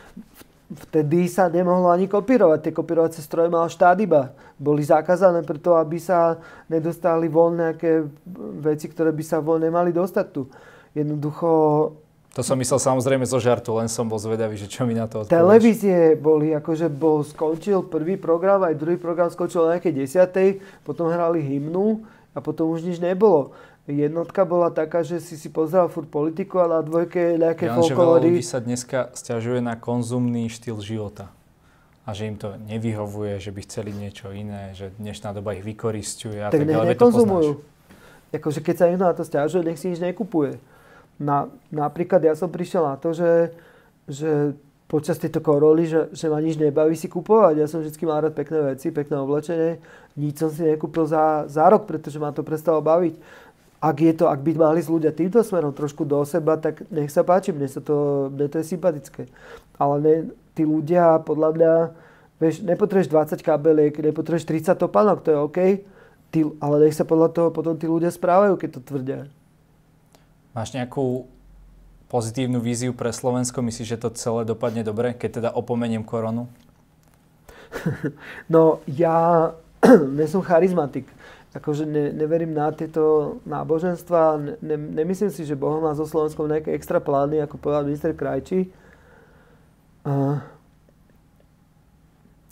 vtedy 0.88 1.28
sa 1.28 1.52
nemohlo 1.52 1.92
ani 1.92 2.08
kopírovať. 2.08 2.60
Tie 2.64 2.74
kopírovacie 2.74 3.20
stroje 3.20 3.52
mal 3.52 3.68
štát 3.68 4.00
iba. 4.00 4.32
Boli 4.56 4.88
zakázané 4.88 5.44
preto, 5.44 5.76
aby 5.76 6.00
sa 6.00 6.40
nedostali 6.72 7.28
von 7.28 7.60
nejaké 7.60 8.08
veci, 8.64 8.88
ktoré 8.88 9.12
by 9.12 9.24
sa 9.28 9.44
von 9.44 9.62
nemali 9.62 9.94
dostať 9.94 10.26
tu. 10.32 10.50
Jednoducho... 10.96 11.52
To 12.34 12.42
som 12.42 12.58
myslel 12.58 12.82
samozrejme 12.82 13.30
zo 13.30 13.38
žartu, 13.38 13.78
len 13.78 13.86
som 13.86 14.10
bol 14.10 14.18
zvedavý, 14.18 14.58
že 14.58 14.66
čo 14.66 14.90
mi 14.90 14.98
na 14.98 15.06
to 15.06 15.22
odpovieš. 15.22 15.38
Televízie 15.38 16.18
boli, 16.18 16.50
akože 16.50 16.90
bol, 16.90 17.22
skončil 17.22 17.86
prvý 17.86 18.18
program, 18.18 18.66
aj 18.66 18.74
druhý 18.74 18.98
program 18.98 19.30
skončil 19.30 19.70
na 19.70 19.78
nejakej 19.78 19.94
desiatej, 19.94 20.50
potom 20.82 21.14
hrali 21.14 21.46
hymnu 21.46 22.02
a 22.34 22.42
potom 22.42 22.74
už 22.74 22.90
nič 22.90 22.98
nebolo. 22.98 23.54
Jednotka 23.86 24.50
bola 24.50 24.74
taká, 24.74 25.06
že 25.06 25.22
si 25.22 25.38
si 25.38 25.52
pozrel 25.54 25.86
furt 25.94 26.10
politiku 26.10 26.58
a 26.64 26.66
na 26.66 26.82
dvojke 26.82 27.38
nejaké 27.38 27.70
ja, 27.70 27.78
folklóry. 27.78 28.34
ľudí 28.34 28.42
sa 28.42 28.58
dneska 28.58 29.14
stiažuje 29.14 29.62
na 29.62 29.78
konzumný 29.78 30.50
štýl 30.50 30.82
života. 30.82 31.30
A 32.08 32.18
že 32.18 32.32
im 32.32 32.36
to 32.40 32.58
nevyhovuje, 32.66 33.38
že 33.38 33.54
by 33.54 33.62
chceli 33.68 33.94
niečo 33.94 34.34
iné, 34.34 34.74
že 34.74 34.90
dnešná 34.98 35.38
doba 35.38 35.54
ich 35.54 35.62
vykoristuje 35.62 36.42
a 36.42 36.50
tak, 36.50 36.66
tak 36.66 36.74
ďalej. 36.74 36.98
nekonzumujú. 36.98 37.52
Akože 38.34 38.60
keď 38.66 38.76
sa 38.76 38.86
niekto 38.90 39.06
na 39.06 39.14
to 39.14 39.22
stiažuje, 39.22 39.62
nech 39.62 39.78
si 39.78 39.94
nič 39.94 40.02
nekupuje. 40.02 40.58
Na, 41.22 41.50
napríklad 41.70 42.22
ja 42.26 42.34
som 42.34 42.50
prišiel 42.50 42.86
na 42.86 42.96
to, 42.98 43.14
že, 43.14 43.54
že 44.10 44.58
počas 44.90 45.18
tejto 45.18 45.42
koroly, 45.42 45.90
že, 45.90 46.10
že 46.14 46.30
ma 46.30 46.42
nič 46.42 46.58
nebaví 46.58 46.94
si 46.94 47.10
kupovať. 47.10 47.54
Ja 47.58 47.68
som 47.70 47.82
vždy 47.82 48.04
mal 48.06 48.26
rád 48.26 48.38
pekné 48.38 48.74
veci, 48.74 48.94
pekné 48.94 49.22
oblečenie. 49.22 49.82
Nič 50.18 50.42
som 50.42 50.50
si 50.50 50.66
nekúpil 50.66 51.06
za, 51.10 51.50
za 51.50 51.66
rok, 51.70 51.90
pretože 51.90 52.22
ma 52.22 52.34
to 52.34 52.46
prestalo 52.46 52.82
baviť 52.82 53.44
ak, 53.84 53.98
je 54.00 54.14
to, 54.16 54.32
ak 54.32 54.40
by 54.40 54.56
mali 54.56 54.80
ľudia 54.80 55.12
týmto 55.12 55.44
smerom 55.44 55.76
trošku 55.76 56.08
do 56.08 56.24
seba, 56.24 56.56
tak 56.56 56.88
nech 56.88 57.12
sa 57.12 57.28
páči, 57.28 57.52
mne, 57.52 57.68
sa 57.68 57.84
to, 57.84 58.32
mne 58.32 58.48
to 58.48 58.64
je 58.64 58.72
sympatické. 58.72 59.28
Ale 59.76 59.96
ne, 60.00 60.16
tí 60.56 60.64
ľudia, 60.64 61.20
podľa 61.28 61.50
mňa, 61.52 61.74
vieš, 62.40 62.64
nepotrebuješ 62.64 63.12
20 63.12 63.44
kabeliek, 63.44 63.92
nepotrebuješ 63.92 64.48
30 64.72 64.80
topánok, 64.80 65.20
to 65.20 65.36
je 65.36 65.38
OK, 65.38 65.60
tí, 66.32 66.40
ale 66.64 66.76
nech 66.88 66.96
sa 66.96 67.04
podľa 67.04 67.36
toho 67.36 67.48
potom 67.52 67.76
tí 67.76 67.84
ľudia 67.84 68.08
správajú, 68.08 68.56
keď 68.56 68.70
to 68.72 68.82
tvrdia. 68.88 69.20
Máš 70.54 70.70
nejakú 70.78 71.26
pozitívnu 72.14 72.62
víziu 72.62 72.94
pre 72.94 73.10
Slovensko? 73.10 73.66
Myslíš, 73.66 73.98
že 73.98 74.02
to 74.06 74.14
celé 74.14 74.46
dopadne 74.46 74.86
dobre, 74.86 75.18
keď 75.18 75.30
teda 75.42 75.50
opomeniem 75.58 76.06
koronu? 76.06 76.46
No 78.54 78.86
ja 78.86 79.50
nie 80.18 80.30
som 80.30 80.46
charizmatik. 80.46 81.10
Akože 81.58 81.90
ne, 81.90 82.14
neverím 82.14 82.54
na 82.54 82.70
tieto 82.70 83.38
náboženstva. 83.50 84.38
Ne, 84.62 84.78
nemyslím 84.78 85.34
si, 85.34 85.42
že 85.42 85.58
Boh 85.58 85.82
má 85.82 85.98
so 85.98 86.06
Slovenskom 86.06 86.46
nejaké 86.46 86.74
extra 86.78 87.02
plány, 87.02 87.42
ako 87.42 87.58
povedal 87.58 87.90
minister 87.90 88.14
Krajčí. 88.14 88.70
Uh, 90.06 90.38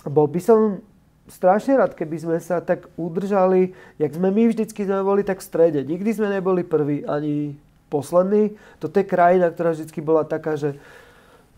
bol 0.10 0.26
by 0.26 0.42
som 0.42 0.82
strašne 1.30 1.78
rád, 1.78 1.94
keby 1.94 2.18
sme 2.18 2.38
sa 2.42 2.66
tak 2.66 2.90
udržali, 2.98 3.78
jak 4.02 4.12
sme 4.14 4.34
my 4.34 4.50
vždycky 4.50 4.90
sme 4.90 5.06
boli 5.06 5.22
tak 5.22 5.42
v 5.42 5.48
strede. 5.50 5.80
Nikdy 5.86 6.10
sme 6.18 6.34
neboli 6.34 6.66
prví 6.66 7.06
ani 7.06 7.58
poslední. 7.92 8.56
Toto 8.80 8.96
je 8.96 9.04
krajina, 9.04 9.52
ktorá 9.52 9.76
vždycky 9.76 10.00
bola 10.00 10.24
taká, 10.24 10.56
že 10.56 10.80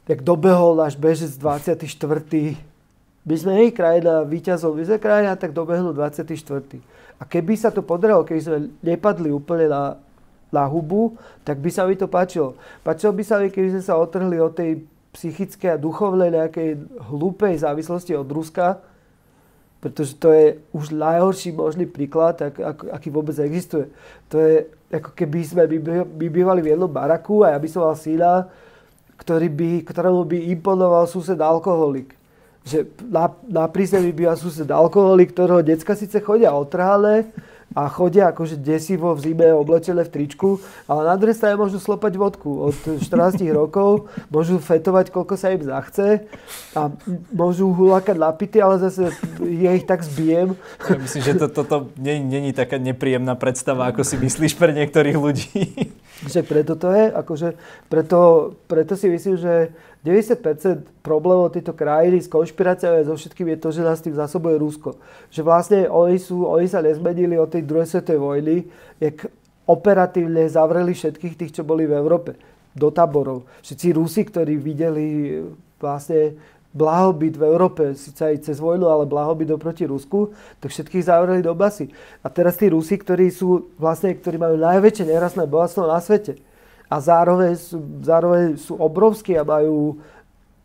jak 0.10 0.26
dobehol 0.26 0.74
náš 0.74 0.98
bežec 0.98 1.30
24. 1.38 1.86
My 3.24 3.36
sme 3.40 3.52
nie 3.56 3.72
krajina 3.72 4.26
víťazov, 4.26 4.76
my 4.76 4.84
sme 4.84 4.98
krajina 5.00 5.38
tak 5.38 5.54
dobehnú 5.56 5.94
24. 5.96 6.34
A 7.22 7.24
keby 7.24 7.56
sa 7.56 7.72
to 7.72 7.86
podarilo, 7.86 8.28
keby 8.28 8.42
sme 8.42 8.58
nepadli 8.84 9.32
úplne 9.32 9.72
na, 9.72 9.96
na 10.52 10.68
hubu, 10.68 11.16
tak 11.48 11.64
by 11.64 11.72
sa 11.72 11.88
mi 11.88 11.96
to 11.96 12.12
páčilo. 12.12 12.60
Páčilo 12.84 13.16
by 13.16 13.24
sa 13.24 13.40
mi, 13.40 13.48
keby 13.48 13.80
sme 13.80 13.84
sa 13.86 13.96
otrhli 13.96 14.42
od 14.44 14.52
tej 14.52 14.84
psychickej 15.14 15.78
a 15.78 15.80
duchovnej 15.80 16.36
nejakej 16.36 16.84
hlúpej 17.08 17.64
závislosti 17.64 18.18
od 18.18 18.28
Ruska, 18.28 18.82
pretože 19.80 20.20
to 20.20 20.32
je 20.36 20.60
už 20.76 20.92
najhorší 20.92 21.56
možný 21.56 21.88
príklad, 21.88 22.40
ak, 22.40 22.56
ak, 22.60 22.78
aký 22.92 23.08
vôbec 23.08 23.36
existuje. 23.40 23.88
To 24.32 24.36
je 24.42 24.68
ako 24.94 25.12
keby 25.18 25.40
sme 25.42 25.64
by 26.06 26.28
bývali 26.30 26.62
v 26.62 26.78
jednom 26.78 26.90
baraku 26.90 27.42
a 27.42 27.56
ja 27.56 27.60
by 27.60 27.68
som 27.70 27.82
mal 27.82 27.98
syna, 27.98 28.46
ktorý 29.18 29.48
by, 29.50 29.72
ktorému 29.90 30.22
by 30.28 30.38
imponoval 30.54 31.10
sused 31.10 31.40
alkoholik. 31.40 32.14
Že 32.64 32.88
na, 33.10 33.28
na 33.50 33.66
prízemí 33.68 34.14
býva 34.16 34.38
sused 34.38 34.70
alkoholik, 34.70 35.34
ktorého 35.36 35.66
decka 35.66 35.98
síce 35.98 36.22
chodia 36.24 36.56
otrhané, 36.56 37.28
a 37.74 37.90
chodia 37.90 38.30
akože 38.30 38.62
desivo 38.62 39.14
v 39.18 39.20
zime 39.34 39.48
oblečené 39.54 40.06
v 40.06 40.14
tričku, 40.14 40.62
ale 40.86 41.10
na 41.10 41.18
druhej 41.18 41.38
strane 41.38 41.58
môžu 41.58 41.82
slopať 41.82 42.14
vodku 42.18 42.70
od 42.70 42.78
14 43.02 43.42
rokov, 43.60 44.10
môžu 44.30 44.62
fetovať, 44.62 45.10
koľko 45.10 45.34
sa 45.36 45.54
im 45.54 45.62
zachce 45.66 46.26
a 46.78 46.94
môžu 47.34 47.74
hulakať 47.74 48.16
lapity, 48.18 48.58
ale 48.62 48.78
zase 48.82 49.10
ja 49.42 49.74
ich 49.74 49.86
tak 49.90 50.06
zbijem. 50.06 50.54
Ja 50.86 50.98
myslím, 50.98 51.22
že 51.22 51.34
toto 51.38 51.66
to, 51.66 51.90
to 51.90 52.02
není 52.02 52.54
taká 52.54 52.78
nepríjemná 52.78 53.34
predstava, 53.34 53.90
ako 53.90 54.06
si 54.06 54.16
myslíš 54.22 54.54
pre 54.56 54.72
niektorých 54.74 55.18
ľudí. 55.18 55.62
Že 56.24 56.42
preto 56.48 56.74
to 56.80 56.88
je, 56.92 57.12
akože 57.12 57.50
preto, 57.92 58.54
preto 58.72 58.96
si 58.96 59.12
myslím, 59.12 59.36
že 59.36 59.76
90% 60.04 61.04
problémov 61.04 61.52
tejto 61.52 61.76
krajiny 61.76 62.20
s 62.20 62.32
konšpiráciou 62.32 62.96
a 62.96 63.08
so 63.08 63.16
všetkým 63.16 63.56
je 63.56 63.58
to, 63.60 63.70
že 63.72 63.88
nás 63.88 64.04
tým 64.04 64.16
zásobuje 64.16 64.60
Rusko. 64.60 65.00
Že 65.32 65.42
vlastne 65.44 65.80
oni, 65.88 66.20
sú, 66.20 66.48
oni 66.48 66.68
sa 66.68 66.84
nezmenili 66.84 67.36
od 67.40 67.52
tej 67.52 67.64
druhej 67.68 67.88
svetovej 67.88 68.20
vojny, 68.20 68.56
jak 69.00 69.28
operatívne 69.64 70.44
zavreli 70.48 70.92
všetkých 70.92 71.36
tých, 71.40 71.54
čo 71.60 71.64
boli 71.64 71.88
v 71.88 71.96
Európe 71.96 72.36
do 72.76 72.92
táborov. 72.92 73.48
Všetci 73.64 73.88
Rusi, 73.96 74.22
ktorí 74.28 74.60
videli 74.60 75.40
vlastne 75.80 76.36
blahobyt 76.74 77.38
v 77.38 77.46
Európe, 77.46 77.94
síce 77.94 78.26
aj 78.26 78.50
cez 78.50 78.58
vojnu, 78.58 78.90
ale 78.90 79.06
blahobyt 79.06 79.54
oproti 79.54 79.86
Rusku, 79.86 80.34
tak 80.58 80.74
všetkých 80.74 81.06
zavreli 81.06 81.46
do 81.46 81.54
basy. 81.54 81.94
A 82.26 82.28
teraz 82.34 82.58
tí 82.58 82.68
Rusi, 82.68 82.98
ktorí 82.98 83.30
sú 83.30 83.70
vlastne, 83.78 84.18
ktorí 84.18 84.42
majú 84.42 84.58
najväčšie 84.58 85.06
nerastné 85.06 85.46
bohatstvo 85.46 85.86
na 85.86 86.02
svete, 86.02 86.42
a 86.94 87.02
zároveň 87.02 87.58
sú, 87.58 87.78
zároveň 88.06 88.54
sú 88.62 88.78
obrovskí 88.78 89.34
a 89.34 89.42
majú 89.42 89.98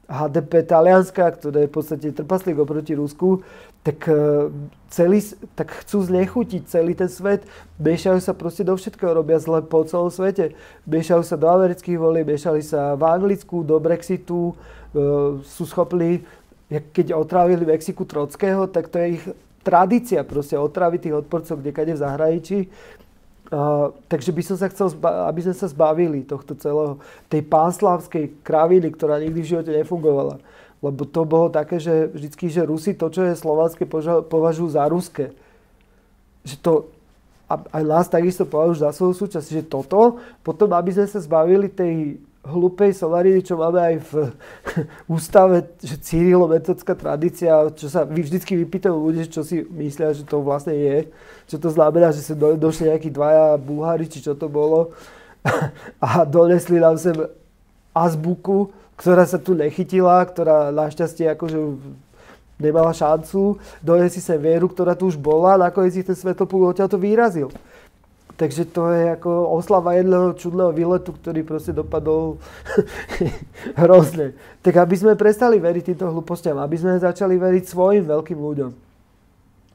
HDP 0.09 0.65
Talianska, 0.65 1.25
ktoré 1.37 1.65
je 1.65 1.71
v 1.73 1.77
podstate 1.77 2.07
trpaslík 2.13 2.57
oproti 2.61 2.97
Rusku, 2.97 3.45
tak, 3.85 4.09
e, 4.09 4.49
celý, 4.89 5.21
tak 5.53 5.73
chcú 5.85 6.01
znechutiť 6.05 6.65
celý 6.69 6.93
ten 6.97 7.09
svet, 7.09 7.45
miešajú 7.81 8.21
sa 8.21 8.33
proste 8.33 8.65
do 8.65 8.77
všetkého, 8.77 9.17
robia 9.17 9.41
zle 9.41 9.65
po 9.65 9.85
celom 9.85 10.09
svete. 10.09 10.57
Miešajú 10.89 11.23
sa 11.25 11.37
do 11.37 11.49
amerických 11.49 12.01
volí, 12.01 12.25
miešali 12.25 12.65
sa 12.65 12.97
v 12.97 13.05
Anglicku, 13.05 13.65
do 13.65 13.77
Brexitu, 13.81 14.57
sú 15.45 15.65
schopní, 15.69 16.25
keď 16.69 17.17
otrávili 17.17 17.65
Mexiku 17.65 18.05
Trockého, 18.05 18.69
tak 18.69 18.93
to 18.93 19.01
je 19.01 19.07
ich 19.21 19.25
tradícia 19.65 20.25
proste 20.25 20.57
otraviť 20.57 21.01
tých 21.09 21.19
odporcov 21.25 21.61
kdekade 21.61 21.93
v 21.97 22.03
zahraničí. 22.03 22.59
Uh, 23.49 23.97
takže 24.13 24.29
by 24.29 24.43
som 24.45 24.57
sa 24.61 24.69
chcel, 24.69 24.93
aby 25.01 25.41
sme 25.41 25.57
sa 25.57 25.73
zbavili 25.73 26.21
tohto 26.21 26.53
celého, 26.53 27.01
tej 27.33 27.49
pánslávskej 27.49 28.45
kraviny, 28.45 28.93
ktorá 28.93 29.17
nikdy 29.25 29.41
v 29.41 29.51
živote 29.57 29.73
nefungovala. 29.73 30.37
Lebo 30.85 31.09
to 31.09 31.25
bolo 31.25 31.49
také, 31.49 31.81
že 31.81 32.13
vždycky, 32.13 32.53
že 32.53 32.69
Rusi 32.69 32.93
to, 32.93 33.09
čo 33.09 33.25
je 33.25 33.33
slovanské, 33.33 33.89
považujú 34.29 34.69
za 34.69 34.85
ruské. 34.93 35.33
Že 36.45 36.57
to, 36.61 36.73
aj 37.49 37.83
nás 37.89 38.13
takisto 38.13 38.45
považujú 38.45 38.85
za 38.85 38.93
svoju 38.93 39.15
súčasť, 39.17 39.49
že 39.49 39.63
toto, 39.65 40.21
potom 40.45 40.69
aby 40.77 40.93
sme 40.93 41.09
sa 41.09 41.17
zbavili 41.17 41.73
tej 41.73 42.21
hlupej 42.49 42.97
solariny, 42.97 43.45
čo 43.45 43.61
máme 43.61 43.81
aj 43.81 43.97
v 44.09 44.13
ústave, 45.15 45.69
že 45.79 46.01
Cyrilo-metodská 46.01 46.97
tradícia, 46.97 47.69
čo 47.77 47.93
sa 47.93 48.09
vy 48.09 48.25
vždycky 48.25 48.57
vypýtajú 48.65 48.97
ľudia, 48.97 49.29
čo 49.29 49.45
si 49.45 49.63
myslia, 49.69 50.17
že 50.17 50.25
to 50.25 50.41
vlastne 50.41 50.73
je. 50.73 51.13
Čo 51.49 51.57
to 51.61 51.69
znamená, 51.69 52.11
že 52.11 52.25
sa 52.25 52.33
do, 52.33 52.57
došli 52.57 52.89
nejakí 52.89 53.13
dvaja 53.13 53.61
Bulhári, 53.61 54.09
či 54.09 54.25
čo 54.25 54.33
to 54.33 54.49
bolo 54.49 54.97
a 56.05 56.25
donesli 56.25 56.81
nám 56.81 56.97
sem 56.97 57.15
azbuku, 57.93 58.73
ktorá 58.99 59.25
sa 59.29 59.39
tu 59.39 59.55
nechytila, 59.55 60.25
ktorá 60.27 60.75
našťastie 60.75 61.31
akože 61.39 61.59
nemala 62.59 62.91
šancu. 62.91 63.57
Donesli 63.81 64.19
sa 64.19 64.35
vieru, 64.35 64.67
ktorá 64.67 64.99
tu 64.99 65.07
už 65.07 65.17
bola, 65.17 65.55
nakoniec 65.57 65.95
si 65.95 66.03
ten 66.03 66.19
svetopúl 66.19 66.67
odtiaľ 66.67 66.91
to 66.91 66.99
vyrazil. 66.99 67.49
Takže 68.39 68.71
to 68.71 68.95
je 68.95 69.19
ako 69.19 69.51
oslava 69.51 69.99
jedného 69.99 70.31
čudného 70.39 70.71
výletu, 70.71 71.11
ktorý 71.11 71.43
proste 71.43 71.75
dopadol 71.75 72.39
hrozne. 73.83 74.39
Tak 74.63 74.79
aby 74.79 74.95
sme 74.95 75.19
prestali 75.19 75.59
veriť 75.59 75.91
týmto 75.91 76.07
hlúpostiam, 76.07 76.55
aby 76.63 76.79
sme 76.79 77.03
začali 77.03 77.35
veriť 77.35 77.65
svojim 77.67 78.07
veľkým 78.07 78.39
ľuďom. 78.39 78.71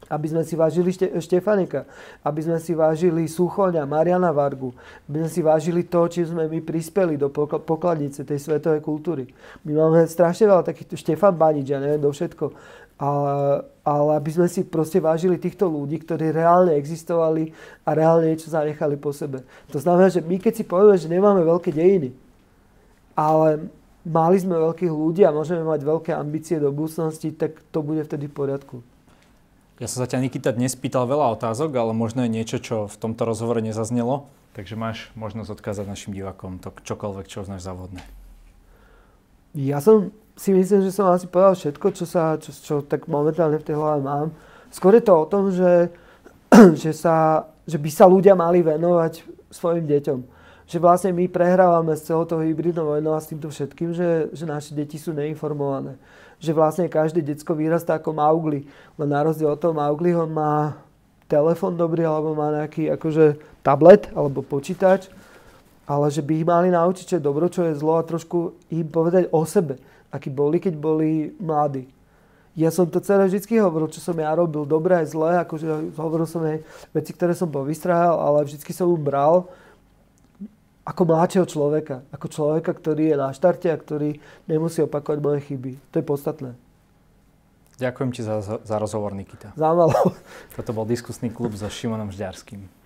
Aby 0.08 0.28
sme 0.32 0.48
si 0.48 0.56
vážili 0.56 0.96
Šte- 0.96 1.12
Štefanika, 1.20 1.84
aby 2.24 2.40
sme 2.40 2.56
si 2.64 2.72
vážili 2.72 3.28
Suchoňa, 3.28 3.84
Mariana 3.84 4.32
Vargu, 4.32 4.72
aby 5.12 5.28
sme 5.28 5.30
si 5.32 5.42
vážili 5.44 5.84
to, 5.84 6.08
čím 6.08 6.32
sme 6.32 6.48
my 6.48 6.64
prispeli 6.64 7.20
do 7.20 7.28
pokladnice 7.60 8.24
tej 8.24 8.40
svetovej 8.40 8.80
kultúry. 8.80 9.28
My 9.68 9.76
máme 9.76 10.08
strašne 10.08 10.48
veľa 10.48 10.64
takých, 10.64 10.96
Štefan 10.96 11.36
Banič, 11.36 11.68
ja 11.68 11.84
neviem, 11.84 12.00
do 12.00 12.16
všetko 12.16 12.46
ale, 12.98 13.66
ale 13.84 14.10
aby 14.18 14.30
sme 14.32 14.48
si 14.48 14.64
proste 14.64 15.02
vážili 15.02 15.36
týchto 15.42 15.68
ľudí, 15.68 16.00
ktorí 16.02 16.32
reálne 16.32 16.78
existovali 16.78 17.52
a 17.84 17.90
reálne 17.94 18.32
niečo 18.32 18.54
zanechali 18.54 18.96
po 18.96 19.12
sebe. 19.12 19.44
To 19.74 19.78
znamená, 19.82 20.14
že 20.14 20.22
my 20.22 20.38
keď 20.40 20.54
si 20.60 20.64
povieme, 20.64 20.96
že 20.98 21.12
nemáme 21.12 21.42
veľké 21.44 21.74
dejiny, 21.74 22.14
ale 23.18 23.68
mali 24.04 24.38
sme 24.40 24.60
veľkých 24.60 24.94
ľudí 24.94 25.22
a 25.24 25.36
môžeme 25.36 25.64
mať 25.64 25.82
veľké 25.84 26.12
ambície 26.12 26.60
do 26.60 26.70
budúcnosti, 26.70 27.32
tak 27.32 27.60
to 27.72 27.80
bude 27.80 28.04
vtedy 28.04 28.28
v 28.28 28.36
poriadku. 28.36 28.76
Ja 29.82 29.90
som 29.90 30.06
sa 30.06 30.08
ťa, 30.08 30.22
Nikita, 30.22 30.54
dnes 30.54 30.78
pýtal 30.78 31.10
veľa 31.10 31.34
otázok, 31.34 31.74
ale 31.74 31.98
možno 31.98 32.22
je 32.24 32.32
niečo, 32.32 32.62
čo 32.62 32.86
v 32.86 32.96
tomto 32.96 33.26
rozhovore 33.26 33.60
nezaznelo. 33.60 34.30
Takže 34.54 34.78
máš 34.78 35.10
možnosť 35.18 35.50
odkázať 35.58 35.86
našim 35.90 36.14
divákom 36.14 36.62
to 36.62 36.70
čokoľvek, 36.86 37.26
čo 37.26 37.42
uznáš 37.42 37.66
za 37.66 37.74
vhodné. 37.74 38.06
Ja 39.58 39.82
som 39.82 40.14
si 40.34 40.50
myslím, 40.54 40.82
že 40.82 40.92
som 40.94 41.10
asi 41.10 41.30
povedal 41.30 41.54
všetko, 41.54 41.88
čo, 41.94 42.06
sa, 42.10 42.38
čo, 42.42 42.50
čo 42.54 42.76
tak 42.82 43.06
momentálne 43.06 43.62
v 43.62 43.68
tej 43.68 43.78
hlave 43.78 44.02
mám. 44.02 44.34
Skôr 44.74 44.98
je 44.98 45.06
to 45.06 45.14
o 45.14 45.30
tom, 45.30 45.54
že, 45.54 45.94
že, 46.82 46.92
sa, 46.94 47.46
že 47.70 47.78
by 47.78 47.90
sa 47.94 48.10
ľudia 48.10 48.34
mali 48.34 48.66
venovať 48.66 49.22
svojim 49.54 49.86
deťom. 49.86 50.20
Že 50.66 50.78
vlastne 50.82 51.12
my 51.14 51.30
prehrávame 51.30 51.94
s 51.94 52.10
celou 52.10 52.26
toho 52.26 52.42
hybridnou 52.42 52.90
vojnou 52.90 53.14
a 53.14 53.22
s 53.22 53.30
týmto 53.30 53.54
všetkým, 53.54 53.94
že, 53.94 54.34
že 54.34 54.46
naše 54.50 54.74
deti 54.74 54.98
sú 54.98 55.14
neinformované. 55.14 56.02
Že 56.42 56.52
vlastne 56.58 56.86
každé 56.90 57.22
decko 57.22 57.54
vyrastá 57.54 58.02
ako 58.02 58.18
Maugli. 58.18 58.66
Len 58.98 59.10
na 59.10 59.22
rozdiel 59.22 59.54
od 59.54 59.62
toho 59.62 59.76
Maugliho 59.76 60.26
má 60.26 60.82
telefon 61.30 61.78
dobrý 61.78 62.10
alebo 62.10 62.34
má 62.34 62.50
nejaký 62.50 62.90
akože 62.90 63.38
tablet 63.62 64.10
alebo 64.18 64.42
počítač, 64.42 65.08
ale 65.86 66.10
že 66.10 66.26
by 66.26 66.42
ich 66.42 66.48
mali 66.48 66.68
naučiť, 66.74 67.06
čo 67.06 67.16
je 67.20 67.24
dobro, 67.24 67.48
čo 67.48 67.64
je 67.70 67.78
zlo 67.78 68.00
a 68.00 68.08
trošku 68.08 68.58
im 68.74 68.88
povedať 68.88 69.30
o 69.30 69.46
sebe 69.46 69.78
akí 70.14 70.30
boli, 70.30 70.62
keď 70.62 70.78
boli 70.78 71.34
mladí. 71.42 71.90
Ja 72.54 72.70
som 72.70 72.86
to 72.86 73.02
celé 73.02 73.26
vždy 73.26 73.58
hovoril, 73.58 73.90
čo 73.90 73.98
som 73.98 74.14
ja 74.14 74.30
robil, 74.38 74.62
dobré 74.70 75.02
aj 75.02 75.10
zlé, 75.10 75.42
akože 75.42 75.98
hovoril 75.98 76.30
som 76.30 76.46
aj 76.46 76.62
veci, 76.94 77.10
ktoré 77.10 77.34
som 77.34 77.50
povystrahal, 77.50 78.14
ale 78.22 78.46
vždy 78.46 78.62
som 78.70 78.86
mu 78.86 78.98
bral 79.02 79.50
ako 80.86 81.02
mladšieho 81.02 81.50
človeka. 81.50 82.06
Ako 82.14 82.30
človeka, 82.30 82.78
ktorý 82.78 83.10
je 83.10 83.18
na 83.18 83.34
štarte 83.34 83.74
a 83.74 83.80
ktorý 83.80 84.22
nemusí 84.46 84.86
opakovať 84.86 85.20
moje 85.24 85.40
chyby. 85.50 85.82
To 85.90 85.96
je 85.98 86.06
podstatné. 86.06 86.52
Ďakujem 87.82 88.10
ti 88.14 88.22
za, 88.22 88.38
za 88.44 88.76
rozhovor, 88.78 89.18
Nikita. 89.18 89.58
Zámalo. 89.58 90.14
Toto 90.54 90.72
bol 90.78 90.86
diskusný 90.86 91.34
klub 91.34 91.58
so 91.58 91.66
Šimonom 91.66 92.14
Žďarským. 92.14 92.83